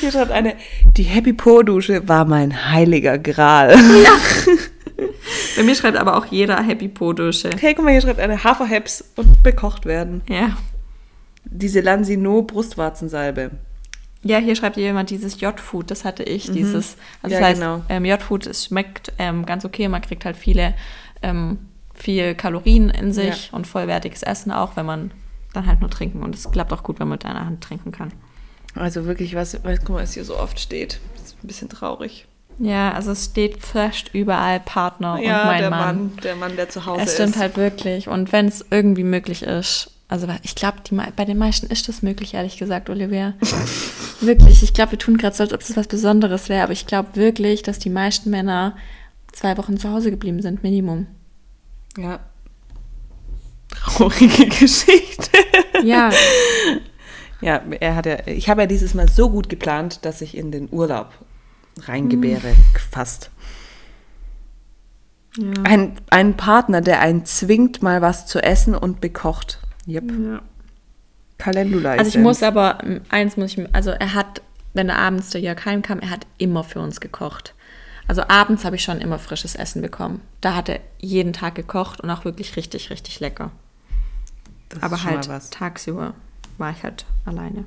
[0.00, 0.54] Hier schreibt eine,
[0.96, 3.76] die Happy Po-Dusche war mein heiliger Gral.
[5.56, 7.50] Bei mir schreibt aber auch jeder Happy Po-Dusche.
[7.60, 10.22] Hey, guck mal, hier schreibt eine Haferheps und bekocht werden.
[10.28, 10.56] Ja.
[11.44, 13.50] Diese Lansino Brustwarzensalbe.
[14.26, 17.82] Ja, hier schreibt jemand dieses J-Food, das hatte ich, dieses, also Ja, das heißt, genau.
[17.88, 20.74] ähm, J-Food, es schmeckt ähm, ganz okay, man kriegt halt viele,
[21.22, 21.58] ähm,
[21.94, 25.10] viel Kalorien in sich und vollwertiges Essen auch, wenn man
[25.52, 27.92] dann halt nur trinken und es klappt auch gut, wenn man mit einer Hand trinken
[27.92, 28.12] kann.
[28.74, 30.98] Also wirklich was, was guck mal, es hier so oft steht.
[31.14, 32.26] Das ist ein bisschen traurig.
[32.58, 35.96] Ja, also es steht fast überall Partner ja, und mein der Mann.
[35.98, 36.12] Mann.
[36.22, 37.40] der Mann, der zu Hause Es stimmt ist.
[37.40, 38.08] halt wirklich.
[38.08, 40.78] Und wenn es irgendwie möglich ist, also ich glaube,
[41.16, 43.34] bei den meisten ist das möglich, ehrlich gesagt, Olivia.
[44.20, 46.86] wirklich, ich glaube, wir tun gerade so, als ob es was Besonderes wäre, aber ich
[46.86, 48.76] glaube wirklich, dass die meisten Männer
[49.32, 51.06] zwei Wochen zu Hause geblieben sind, Minimum.
[51.98, 52.20] Ja.
[53.68, 55.30] Traurige Geschichte.
[55.82, 56.10] Ja,
[57.40, 60.50] Ja, er hat ja, ich habe ja dieses Mal so gut geplant, dass ich in
[60.50, 61.12] den Urlaub
[61.82, 62.54] reingebäre,
[62.90, 63.30] fast.
[65.36, 65.52] ja.
[65.64, 69.60] Ein, ein Partner, der einen zwingt, mal was zu essen und bekocht.
[69.88, 70.04] Yep.
[70.10, 70.42] ja.
[71.38, 72.78] Calendula Also ich muss aber,
[73.10, 74.40] eins muss ich, also er hat,
[74.74, 77.54] wenn er abends der Jörg heimkam, er hat immer für uns gekocht.
[78.08, 80.20] Also abends habe ich schon immer frisches Essen bekommen.
[80.40, 83.50] Da hat er jeden Tag gekocht und auch wirklich richtig, richtig lecker.
[84.68, 85.50] Das aber halt was.
[85.50, 86.14] tagsüber
[86.58, 87.64] war ich halt alleine.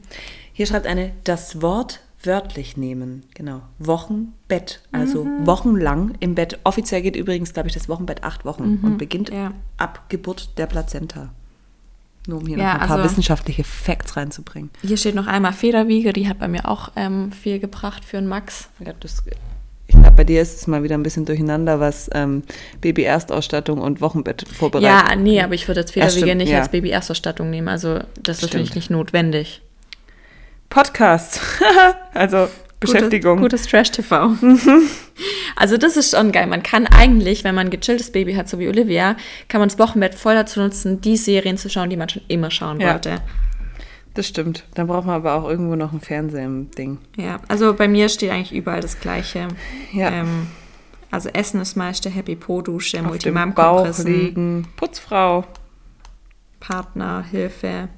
[0.53, 3.23] Hier schreibt eine, das Wort wörtlich nehmen.
[3.35, 3.61] Genau.
[3.77, 4.81] Wochenbett.
[4.91, 5.45] Also Mhm.
[5.45, 6.59] wochenlang im Bett.
[6.63, 9.35] Offiziell geht übrigens, glaube ich, das Wochenbett acht Wochen und beginnt Mhm.
[9.37, 9.51] ja.
[9.77, 11.29] ab Geburt der Plazenta.
[12.29, 14.69] Nur um hier Ja, noch ein paar also- wissenschaftliche Facts reinzubringen.
[14.83, 18.27] Hier steht noch einmal Federwiege, die hat bei mir auch ähm, viel gebracht für einen
[18.27, 18.69] Max.
[18.85, 19.23] Ja, das,
[19.87, 22.43] ich glaube, bei dir ist es mal wieder ein bisschen durcheinander, was ähm,
[22.81, 25.09] Baby-Erstausstattung und Wochenbett vorbereitet.
[25.09, 26.59] Ja, nee, aber ich würde jetzt Federwiege stimmt, nicht ja.
[26.59, 27.67] als Baby-Erstausstattung nehmen.
[27.67, 28.53] Also das ist Stimmt.
[28.53, 29.63] natürlich nicht notwendig.
[30.69, 31.41] Podcast.
[32.13, 32.47] also
[32.79, 33.39] Beschäftigung.
[33.39, 34.33] Gutes, gutes Trash-TV.
[35.55, 36.47] Also das ist schon geil.
[36.47, 39.17] Man kann eigentlich, wenn man ein gechilltes Baby hat, so wie Olivia,
[39.49, 42.49] kann man das Wochenbett voll dazu nutzen, die Serien zu schauen, die man schon immer
[42.49, 42.93] schauen Ja.
[42.93, 43.17] wollte.
[44.13, 44.63] Das stimmt.
[44.75, 46.99] Dann braucht man aber auch irgendwo noch einen Fernseher im Ding.
[47.17, 49.49] Ja, also bei mir steht eigentlich überall das Gleiche.
[49.91, 50.09] Ja.
[50.11, 50.47] Ähm,
[51.11, 54.67] also Essen ist meiste Happy Po-Dusche, Auf dem Bauch liegen.
[54.77, 55.43] Putzfrau.
[56.61, 57.89] Partner, Hilfe.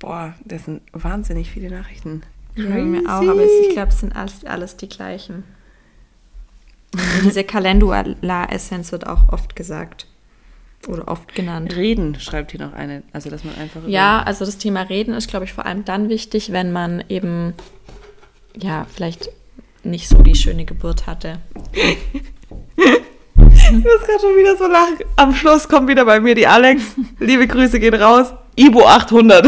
[0.00, 2.22] Boah, das sind wahnsinnig viele Nachrichten.
[2.58, 5.44] Mir auch, aber es- ich glaube, es sind alles, alles die gleichen.
[7.24, 10.06] Diese Calendula-Essenz wird auch oft gesagt.
[10.86, 11.74] Oder oft genannt.
[11.76, 13.02] Reden schreibt hier noch eine.
[13.12, 13.80] Also, dass man einfach.
[13.86, 17.52] Ja, also das Thema Reden ist, glaube ich, vor allem dann wichtig, wenn man eben,
[18.56, 19.28] ja, vielleicht
[19.82, 21.40] nicht so die schöne Geburt hatte.
[21.72, 24.96] Ich muss gerade schon wieder so lachen.
[25.16, 26.82] Am Schluss kommt wieder bei mir die Alex.
[27.18, 28.32] Liebe Grüße gehen raus.
[28.56, 29.46] Ibo 800.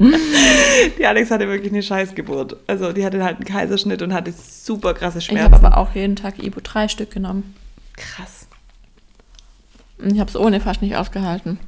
[0.98, 2.56] die Alex hatte wirklich eine Scheißgeburt.
[2.66, 5.46] Also die hatte halt einen Kaiserschnitt und hatte super krasse Schmerzen.
[5.46, 7.54] Ich habe aber auch jeden Tag Ibo 3 Stück genommen.
[7.96, 8.46] krass.
[9.98, 11.58] Und ich habe es ohne fast nicht ausgehalten.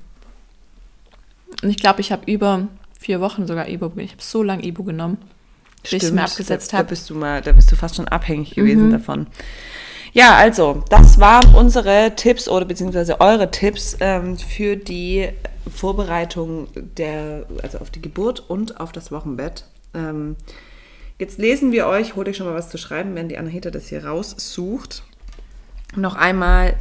[1.63, 2.67] Und ich glaube, ich habe über
[2.99, 5.19] vier Wochen sogar Ibo, ich habe so lange Ibo genommen,
[5.83, 6.89] bis ich es mir abgesetzt da, da habe.
[6.89, 8.93] bist du mal, da bist du fast schon abhängig gewesen Mhm.
[8.93, 9.27] davon.
[10.15, 15.29] Ja, also, das waren unsere Tipps oder beziehungsweise eure Tipps ähm, für die
[15.71, 19.65] Vorbereitung der, also auf die Geburt und auf das Wochenbett.
[19.95, 20.37] Ähm,
[21.19, 23.89] jetzt lesen wir euch, holt euch schon mal was zu schreiben, wenn die Anahita das
[23.89, 25.03] hier raussucht.
[25.95, 26.77] Noch einmal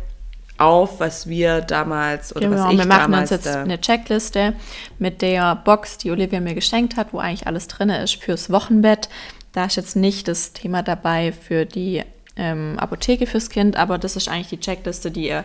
[0.58, 3.82] auf, was wir damals oder Genau, was ich wir machen damals uns jetzt da, eine
[3.82, 4.54] Checkliste
[5.00, 9.10] mit der Box, die Olivia mir geschenkt hat, wo eigentlich alles drin ist fürs Wochenbett.
[9.54, 12.04] Da ist jetzt nicht das Thema dabei für die
[12.36, 15.44] ähm, Apotheke fürs Kind, aber das ist eigentlich die Checkliste, die ihr,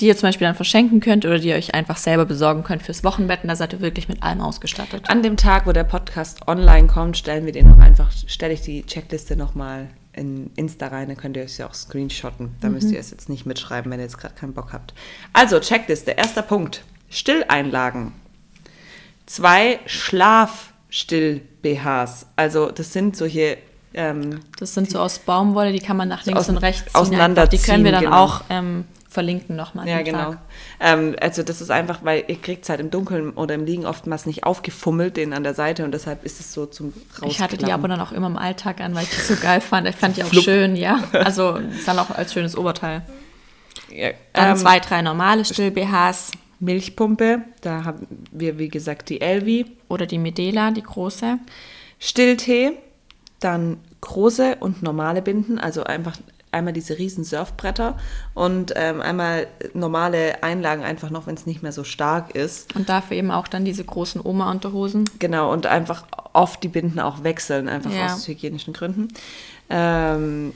[0.00, 2.82] die ihr zum Beispiel dann verschenken könnt oder die ihr euch einfach selber besorgen könnt
[2.82, 3.42] fürs Wochenbett.
[3.42, 5.08] Und da seid ihr wirklich mit allem ausgestattet.
[5.08, 8.62] An dem Tag, wo der Podcast online kommt, stellen wir den noch einfach, stelle ich
[8.62, 12.56] die Checkliste nochmal in Insta rein, dann könnt ihr es ja auch screenshotten.
[12.60, 14.94] Da müsst ihr es jetzt nicht mitschreiben, wenn ihr jetzt gerade keinen Bock habt.
[15.32, 16.82] Also, Checkliste, erster Punkt.
[17.10, 18.12] Stilleinlagen.
[19.26, 22.26] Zwei Schlafstill-BHs.
[22.36, 23.58] Also, das sind solche,
[23.94, 26.94] ähm, Das sind so aus Baumwolle, die kann man nach links aus- und rechts ziehen.
[26.94, 27.62] auseinanderziehen.
[27.62, 28.24] Die können wir dann genau.
[28.24, 29.88] auch ähm, verlinken nochmal.
[29.88, 30.34] ja, genau.
[30.80, 33.86] Ähm, also, das ist einfach, weil ihr kriegt es halt im Dunkeln oder im Liegen
[33.86, 37.30] oftmals nicht aufgefummelt, den an der Seite und deshalb ist es so zum Rausklappen.
[37.30, 39.60] Ich hatte die aber dann auch immer im Alltag an, weil ich die so geil
[39.60, 39.88] fand.
[39.88, 41.02] Ich fand die auch schön, ja.
[41.12, 43.02] Also ist dann auch als schönes Oberteil.
[43.90, 49.66] Ja, Dann ähm, zwei, drei normale Still-BHs Milchpumpe, da haben wir, wie gesagt, die Elvi.
[49.88, 51.38] oder die Medela, die große.
[51.98, 52.72] Stilltee,
[53.44, 56.16] dann große und normale Binden, also einfach
[56.52, 57.96] einmal diese riesen Surfbretter
[58.34, 62.74] und ähm, einmal normale Einlagen, einfach noch, wenn es nicht mehr so stark ist.
[62.76, 65.10] Und dafür eben auch dann diese großen Oma-Unterhosen.
[65.18, 68.06] Genau, und einfach oft die Binden auch wechseln, einfach Ja.
[68.14, 69.08] aus hygienischen Gründen.
[69.68, 70.52] Ähm,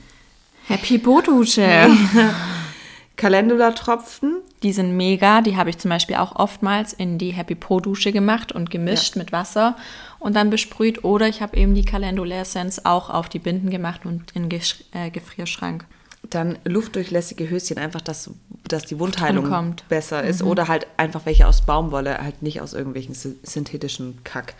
[0.68, 1.88] Happy Bodusche.
[3.16, 5.40] Calendula-Tropfen, Die sind mega.
[5.40, 9.32] Die habe ich zum Beispiel auch oftmals in die Happy Po-Dusche gemacht und gemischt mit
[9.32, 9.76] Wasser
[10.18, 11.04] und dann besprüht.
[11.04, 14.84] Oder ich habe eben die Calendula Essence auch auf die Binden gemacht und in Gesch
[14.92, 15.84] äh, Gefrierschrank.
[16.30, 18.30] dann luftdurchlässige Höschen, einfach, dass,
[18.66, 20.42] dass die Wundheilung besser ist.
[20.42, 24.54] Oder halt einfach welche aus Baumwolle, halt nicht aus irgendwelchen sy- synthetischen Kack.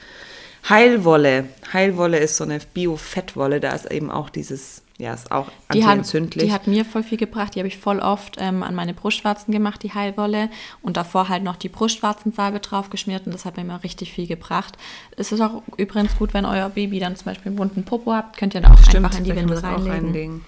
[0.68, 1.48] Heilwolle.
[1.72, 5.90] Heilwolle ist so eine Bio-Fettwolle, da ist eben auch dieses, ja, ist auch Die hat,
[5.92, 6.44] antientzündlich.
[6.46, 7.55] die hat mir voll viel gebracht.
[7.55, 10.51] Die habe ich voll oft ähm, an meine Brustwarzen gemacht, die Heilwolle.
[10.82, 13.24] Und davor halt noch die Brustwarzensalbe drauf geschmiert.
[13.26, 14.76] Und das hat mir immer richtig viel gebracht.
[15.16, 18.36] Es ist auch übrigens gut, wenn euer Baby dann zum Beispiel einen bunten Popo habt,
[18.36, 19.90] könnt ihr da auch Stimmt, einfach in die Windel reinlegen.
[19.92, 20.44] reinlegen.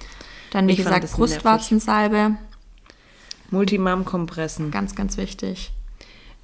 [0.51, 1.11] Dann, wie Ich gesagt.
[1.13, 2.37] Brustwarzensalbe.
[3.51, 4.71] Multimam-Kompressen.
[4.71, 5.71] Ganz, ganz wichtig.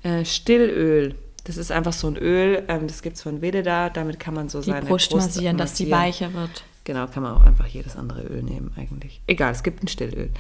[0.02, 1.14] Äh, Stillöl.
[1.44, 4.48] Das ist einfach so ein Öl, ähm, das gibt es von Veleda, damit kann man
[4.48, 6.00] so Die seine Brust massieren, dass die massieren.
[6.34, 6.64] weicher wird.
[6.86, 9.20] Genau, kann man auch einfach jedes andere Öl nehmen eigentlich.
[9.26, 10.30] Egal, es gibt ein Stillöl.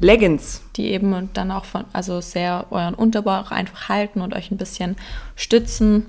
[0.00, 0.60] Leggings.
[0.74, 4.56] Die eben und dann auch von, also sehr euren Unterbauch einfach halten und euch ein
[4.56, 4.96] bisschen
[5.36, 6.08] stützen.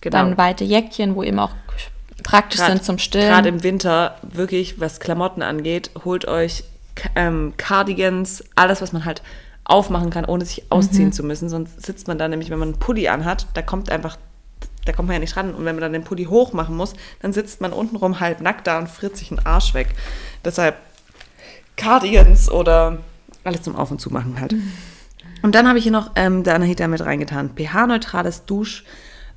[0.00, 0.18] Genau.
[0.18, 1.50] Dann weite Jäckchen, wo eben auch
[2.22, 3.28] praktisch Grad- sind zum Stillen.
[3.28, 6.62] Gerade im Winter, wirklich, was Klamotten angeht, holt euch
[7.16, 9.20] ähm, Cardigans, alles, was man halt
[9.64, 11.48] aufmachen kann, ohne sich ausziehen zu müssen.
[11.48, 14.16] Sonst sitzt man da nämlich, wenn man einen Pulli anhat, da kommt einfach,
[14.84, 15.54] da kommt man ja nicht ran.
[15.54, 18.66] Und wenn man dann den Pulli hoch machen muss, dann sitzt man untenrum halb nackt
[18.66, 19.88] da und friert sich einen Arsch weg.
[20.44, 20.76] Deshalb
[21.76, 22.98] Cardigans oder
[23.42, 24.54] alles zum Auf- und Zumachen halt.
[25.42, 27.50] Und dann habe ich hier noch ähm, der Anahita mit reingetan.
[27.54, 28.84] pH-neutrales Dusch-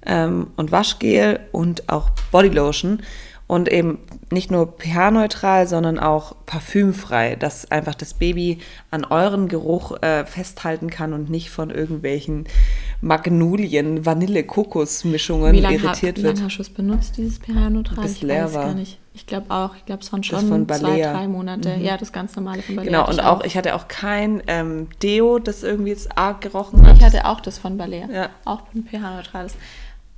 [0.05, 3.01] ähm, und Waschgel und auch Bodylotion.
[3.47, 8.59] Und eben nicht nur pH-neutral, sondern auch parfümfrei, dass einfach das Baby
[8.91, 12.45] an euren Geruch äh, festhalten kann und nicht von irgendwelchen
[13.01, 16.37] Magnolien, Vanille-Kokos-Mischungen Wie lange irritiert wie wird.
[16.37, 18.03] lang hast du es benutzt, dieses pH-neutral?
[18.03, 18.65] Bis Ich leer weiß war.
[18.65, 18.99] gar nicht.
[19.13, 19.75] Ich glaube auch.
[19.75, 21.75] Ich glaube, es waren schon von zwei, drei Monate.
[21.81, 22.91] Ja, das ganz normale von Balea.
[22.91, 26.85] Genau, und ich auch, ich hatte auch kein ähm, Deo, das irgendwie jetzt arg gerochen
[26.85, 26.97] hat.
[26.97, 28.07] Ich hatte auch das von Balea.
[28.11, 28.29] Ja.
[28.45, 29.53] Auch ein pH-neutrales.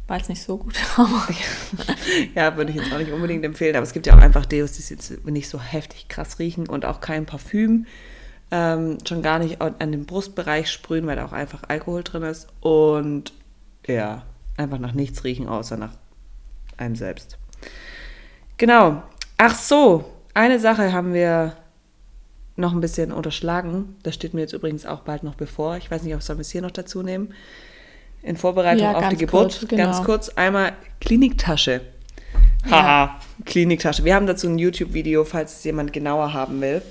[0.08, 0.76] War jetzt nicht so gut.
[2.36, 4.72] Ja, würde ich jetzt auch nicht unbedingt empfehlen, aber es gibt ja auch einfach Deos,
[4.74, 7.86] die jetzt nicht so heftig krass riechen und auch kein Parfüm.
[8.52, 12.47] Ähm, schon gar nicht an dem Brustbereich sprühen, weil da auch einfach Alkohol drin ist.
[12.62, 13.32] Und
[13.86, 14.24] ja,
[14.58, 15.91] einfach nach nichts riechen, außer nach
[16.78, 17.38] einem selbst.
[18.58, 19.04] Genau.
[19.38, 21.56] Ach so, eine Sache haben wir
[22.56, 23.95] noch ein bisschen unterschlagen.
[24.04, 25.78] Das steht mir jetzt übrigens auch bald noch bevor.
[25.78, 27.34] Ich weiß nicht, ob wir es hier noch dazu nehmen.
[28.22, 29.60] In Vorbereitung Ja, auf die Geburt.
[29.60, 29.84] kurz, genau.
[29.84, 31.82] Ganz kurz einmal Kliniktasche.
[32.70, 34.04] Haha, Kliniktasche.
[34.04, 36.82] Wir haben dazu ein YouTube-Video, falls es jemand genauer haben will.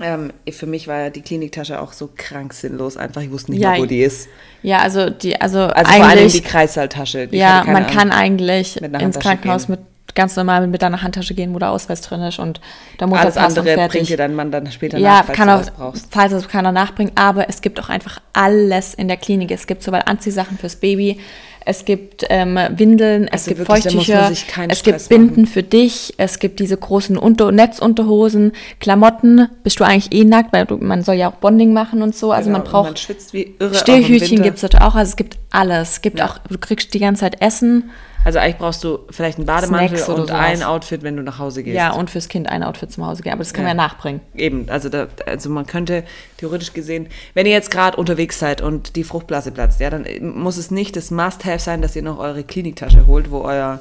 [0.00, 2.96] Ähm, für mich war ja die Kliniktasche auch so krank sinnlos.
[2.96, 4.28] Einfach, ich wusste nicht Ja, mehr, wo die ist.
[4.62, 7.28] Ja, also die, also, Also vor allem eigentlich, die Kreißsaaltasche.
[7.28, 8.12] Die ja, man kann Ahnung.
[8.14, 9.76] eigentlich mit einer ins Krankenhaus gehen.
[9.76, 9.80] mit
[10.16, 12.60] ganz normal mit deiner Handtasche gehen, wo der Ausweis drin ist und
[13.00, 13.90] der Alles Motorpass und andere fertig.
[13.92, 16.06] bringt dir dann man dann später ja, nach, falls kann du auch, was brauchst.
[16.10, 19.50] falls es keiner nachbringt, aber es gibt auch einfach alles in der Klinik.
[19.50, 21.18] Es gibt sowohl Anziehsachen fürs Baby,
[21.64, 24.30] es gibt ähm, Windeln, es Also gibt muss man Feuchttücher,
[24.68, 29.84] es gibt Stress Binden für dich, es gibt diese großen Unter Netzunterhosen, Klamotten, bist du
[29.84, 32.58] eigentlich eh nackt, weil du, man soll ja auch Bonding machen und so, also Genau,
[32.58, 33.74] man braucht Man schwitzt wie irre.
[33.74, 35.92] Stillhütchen gibt es dort auch, also es gibt alles.
[35.92, 37.90] Es gibt auch, du kriegst die ganze Zeit Essen,
[38.24, 41.62] Also eigentlich brauchst du vielleicht einen Bademantel Snacks und ein Outfit, wenn du nach Hause
[41.62, 41.76] gehst.
[41.76, 43.68] ja, und fürs Kind ein Outfit zum Hause gehen, aber das kann Ja.
[43.70, 44.20] man ja nachbringen.
[44.34, 46.04] Eben, also, da, also man könnte
[46.38, 50.56] theoretisch gesehen, wenn ihr jetzt gerade unterwegs seid und die Fruchtblase platzt, ja, dann muss
[50.56, 53.80] es nicht das Must-Have sein, dass ihr noch eure Kliniktasche holt, wo euer,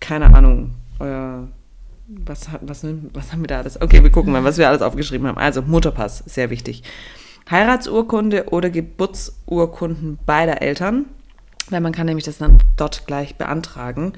[0.00, 1.46] keine Ahnung, euer,
[2.08, 2.84] was, hat, was,
[3.14, 3.80] was haben wir da alles?
[3.80, 5.38] Okay, wir gucken mal, was wir alles aufgeschrieben haben.
[5.38, 6.82] Also Mutterpass, sehr wichtig.
[7.50, 11.06] Heiratsurkunde oder Geburtsurkunden beider Eltern,
[11.70, 14.12] weil man kann nämlich das dann dort gleich beantragen.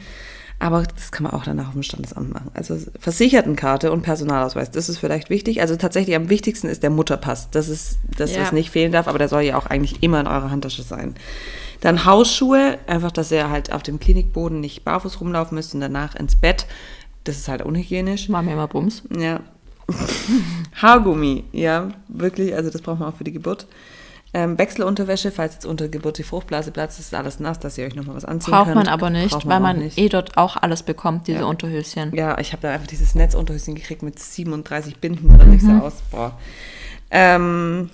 [0.60, 2.50] Aber das kann man auch danach auf dem Standesamt machen.
[2.54, 5.60] Also Versichertenkarte und Personalausweis, das ist vielleicht wichtig.
[5.60, 7.50] Also tatsächlich am wichtigsten ist der Mutterpass.
[7.50, 8.42] Das ist das, Ja.
[8.42, 11.16] was nicht fehlen darf, aber der soll ja auch eigentlich immer in eurer Handtasche sein.
[11.80, 16.14] Dann Hausschuhe, einfach, dass ihr halt auf dem Klinikboden nicht barfuß rumlaufen müsst und danach
[16.14, 16.66] ins Bett.
[17.24, 18.28] Das ist halt unhygienisch.
[18.28, 19.02] Machen wir immer Bums.
[19.18, 19.40] Ja.
[20.80, 23.66] Haargummi, ja, wirklich, also das braucht man auch für die Geburt.
[24.36, 27.94] Ähm, Wechselunterwäsche, falls jetzt unter Geburt die Fruchtblase platzt, ist alles nass, dass ihr euch
[27.94, 28.74] nochmal was anziehen Braucht könnt.
[28.76, 29.96] man aber nicht, Braucht weil man nicht.
[29.96, 31.44] eh dort auch alles bekommt, diese Ja.
[31.44, 32.12] Unterhöschen.
[32.14, 35.66] Ja, ich habe dann einfach dieses Netzunterhöschen gekriegt mit 37 Binden drin, ich Mhm.
[35.68, 36.36] sah aus, boah.
[37.12, 37.90] Ähm,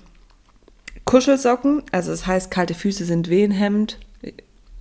[1.05, 3.99] Kuschelsocken, also das heißt, kalte Füße sind Wehenhemd.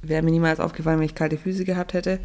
[0.02, 2.20] Wäre mir niemals aufgefallen, wenn ich kalte Füße gehabt hätte.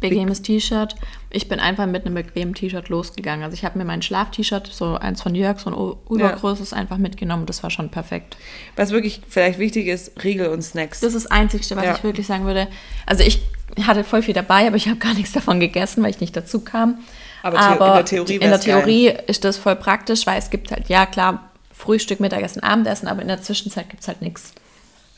[0.00, 0.94] Bequemes T-Shirt.
[1.30, 3.44] Ich bin einfach mit einem bequemen T-Shirt losgegangen.
[3.44, 7.46] Also ich habe mir mein Schlaf-T-Shirt, so eins von Jörg, so ein übergroßes, einfach mitgenommen.
[7.46, 8.36] Das war schon perfekt.
[8.76, 11.00] Was wirklich vielleicht wichtig ist, Riegel und Snacks.
[11.00, 11.94] Das ist das Einzige, was Ja.
[11.94, 12.68] ich wirklich sagen würde.
[13.06, 13.40] Also ich
[13.86, 16.60] hatte voll viel dabei, aber ich habe gar nichts davon gegessen, weil ich nicht dazu
[16.60, 16.98] kam.
[17.42, 18.60] Aber The- in der Theorie in der geil.
[18.60, 23.20] Theorie ist das voll praktisch, weil es gibt halt, ja klar, Frühstück, Mittagessen, Abendessen, aber
[23.22, 24.52] in der Zwischenzeit gibt es halt nichts.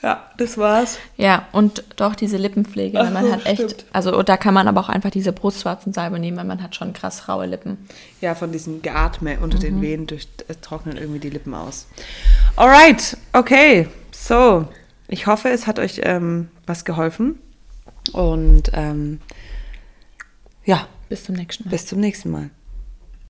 [0.07, 0.99] Ja, das war's.
[1.17, 3.85] Ja, und doch diese Lippenpflege, weil Ach man so, hat echt, stimmt.
[3.93, 7.29] also da kann man aber auch einfach diese Brustwarzensalbe nehmen, weil man hat schon krass
[7.29, 7.77] raue Lippen.
[8.21, 9.63] Ja, von diesem Geatme unter Mhm.
[9.63, 11.89] den Wehen durch, äh, trocknen irgendwie die Lippen aus.
[12.55, 13.89] Alright, okay.
[14.13, 14.69] So,
[15.09, 17.41] ich hoffe, es hat euch ähm, was geholfen.
[18.13, 19.21] Und ähm,
[20.65, 21.71] ja, Bis zum nächsten Mal.
[21.71, 22.51] bis zum nächsten Mal.